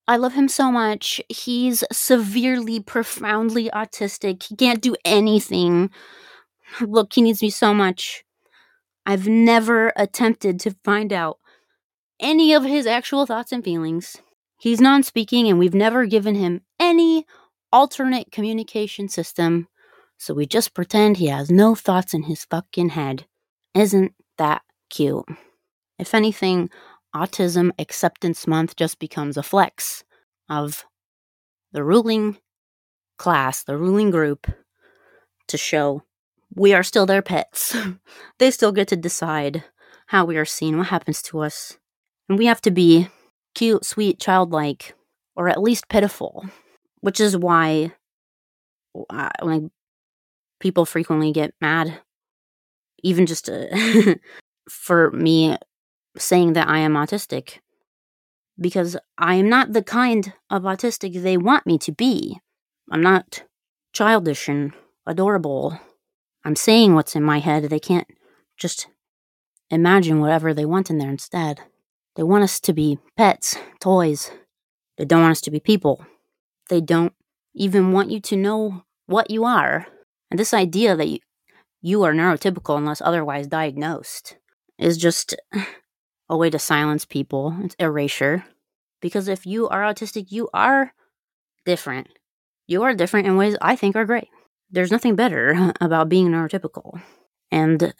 [0.07, 1.21] I love him so much.
[1.29, 4.43] He's severely, profoundly autistic.
[4.43, 5.91] He can't do anything.
[6.81, 8.25] Look, he needs me so much.
[9.07, 11.39] I've never attempted to find out
[12.21, 14.17] any of his actual thoughts and feelings.
[14.59, 17.25] He's non speaking, and we've never given him any
[17.73, 19.69] alternate communication system,
[20.19, 23.25] so we just pretend he has no thoughts in his fucking head.
[23.75, 25.25] Isn't that cute?
[25.99, 26.69] If anything,
[27.15, 30.05] Autism Acceptance Month just becomes a flex
[30.49, 30.85] of
[31.73, 32.39] the ruling
[33.19, 34.47] class, the ruling group,
[35.49, 36.03] to show
[36.55, 37.77] we are still their pets.
[38.39, 39.65] they still get to decide
[40.07, 41.79] how we are seen, what happens to us.
[42.29, 43.09] And we have to be
[43.55, 44.95] cute, sweet, childlike,
[45.37, 46.47] or at least pitiful,
[47.01, 47.93] which is why
[49.09, 49.63] uh, like
[50.59, 52.01] people frequently get mad,
[53.03, 53.67] even just uh,
[54.69, 55.57] for me
[56.17, 57.59] saying that I am autistic,
[58.59, 62.41] because I am not the kind of autistic they want me to be.
[62.91, 63.45] I'm not
[63.93, 64.73] childish and
[65.07, 65.79] adorable.
[66.45, 67.65] I'm saying what's in my head.
[67.65, 68.09] They can't
[68.57, 68.89] just
[69.71, 71.61] imagine whatever they want in there instead.
[72.17, 74.31] They want us to be pets, toys.
[74.99, 76.05] They don't want us to be people.
[76.69, 77.15] They don't
[77.55, 79.87] even want you to know what you are.
[80.31, 81.19] And this idea that you,
[81.81, 84.37] you are neurotypical unless otherwise diagnosed
[84.79, 85.35] is just
[86.31, 87.55] a way to silence people.
[87.63, 88.45] It's erasure.
[89.03, 90.95] Because if you are autistic, you are
[91.67, 92.09] different.
[92.67, 94.29] You are different in ways I think are great.
[94.71, 97.03] There's nothing better about being neurotypical.
[97.51, 97.93] And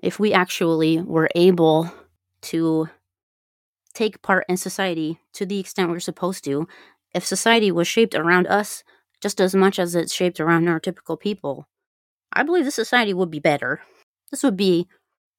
[0.00, 1.90] if we actually were able
[2.42, 2.88] to
[3.94, 6.68] take part in society to the extent we're supposed to,
[7.14, 8.84] if society was shaped around us
[9.20, 11.66] just as much as it's shaped around neurotypical people,
[12.32, 13.80] I believe the society would be better.
[14.30, 14.86] This would be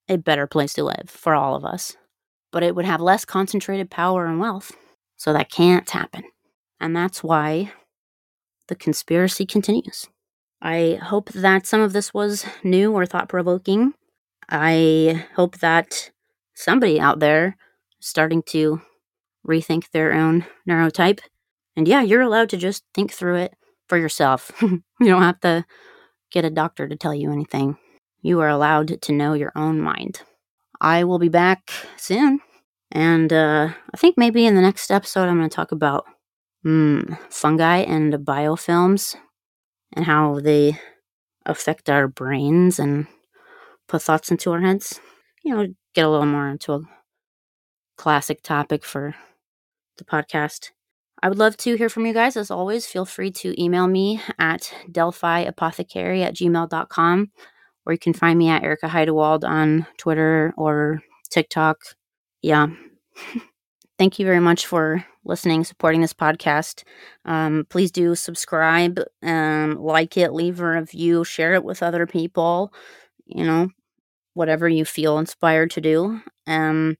[0.08, 1.96] a better place to live for all of us.
[2.58, 4.72] But it would have less concentrated power and wealth.
[5.16, 6.24] So that can't happen.
[6.80, 7.70] And that's why
[8.66, 10.08] the conspiracy continues.
[10.60, 13.94] I hope that some of this was new or thought provoking.
[14.48, 16.10] I hope that
[16.56, 17.56] somebody out there
[18.00, 18.82] is starting to
[19.46, 21.20] rethink their own neurotype.
[21.76, 23.54] And yeah, you're allowed to just think through it
[23.88, 24.50] for yourself.
[24.60, 25.64] you don't have to
[26.32, 27.76] get a doctor to tell you anything.
[28.20, 30.22] You are allowed to know your own mind.
[30.80, 32.40] I will be back soon.
[32.90, 36.04] And uh, I think maybe in the next episode, I'm going to talk about
[36.64, 39.16] mm, fungi and biofilms
[39.94, 40.78] and how they
[41.44, 43.06] affect our brains and
[43.88, 45.00] put thoughts into our heads.
[45.44, 46.80] You know, get a little more into a
[47.96, 49.14] classic topic for
[49.98, 50.70] the podcast.
[51.22, 52.36] I would love to hear from you guys.
[52.36, 57.30] As always, feel free to email me at delphiapothecary at gmail.com
[57.88, 61.78] or you can find me at Erica Heidewald on Twitter or TikTok.
[62.42, 62.68] Yeah.
[63.98, 66.84] Thank you very much for listening, supporting this podcast.
[67.24, 72.72] Um, please do subscribe, um, like it, leave a review, share it with other people.
[73.26, 73.68] You know,
[74.34, 76.20] whatever you feel inspired to do.
[76.46, 76.96] Um,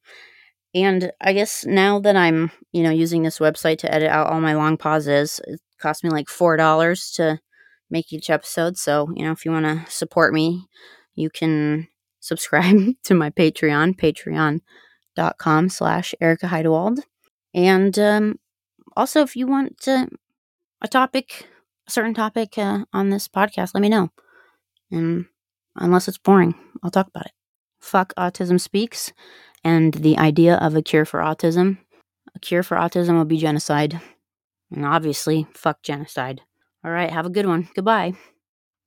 [0.74, 4.41] and I guess now that I'm, you know, using this website to edit out all
[4.41, 7.39] my long pauses, it cost me like four dollars to
[7.91, 8.76] make each episode.
[8.76, 10.66] So, you know, if you want to support me,
[11.14, 11.89] you can
[12.20, 13.97] subscribe to my Patreon.
[13.97, 14.61] Patreon,
[15.18, 17.00] patreon.com slash Erica Heidewald.
[17.54, 18.38] And um,
[18.96, 20.08] also, if you want to,
[20.82, 21.46] a topic,
[21.86, 24.10] a certain topic uh, on this podcast, let me know.
[24.90, 25.26] And
[25.76, 27.32] unless it's boring, I'll talk about it.
[27.80, 29.12] Fuck Autism Speaks
[29.64, 31.78] and the idea of a cure for autism.
[32.34, 34.00] A cure for autism will be genocide.
[34.70, 36.42] And obviously, fuck genocide.
[36.84, 37.68] All right, have a good one.
[37.74, 38.14] Goodbye.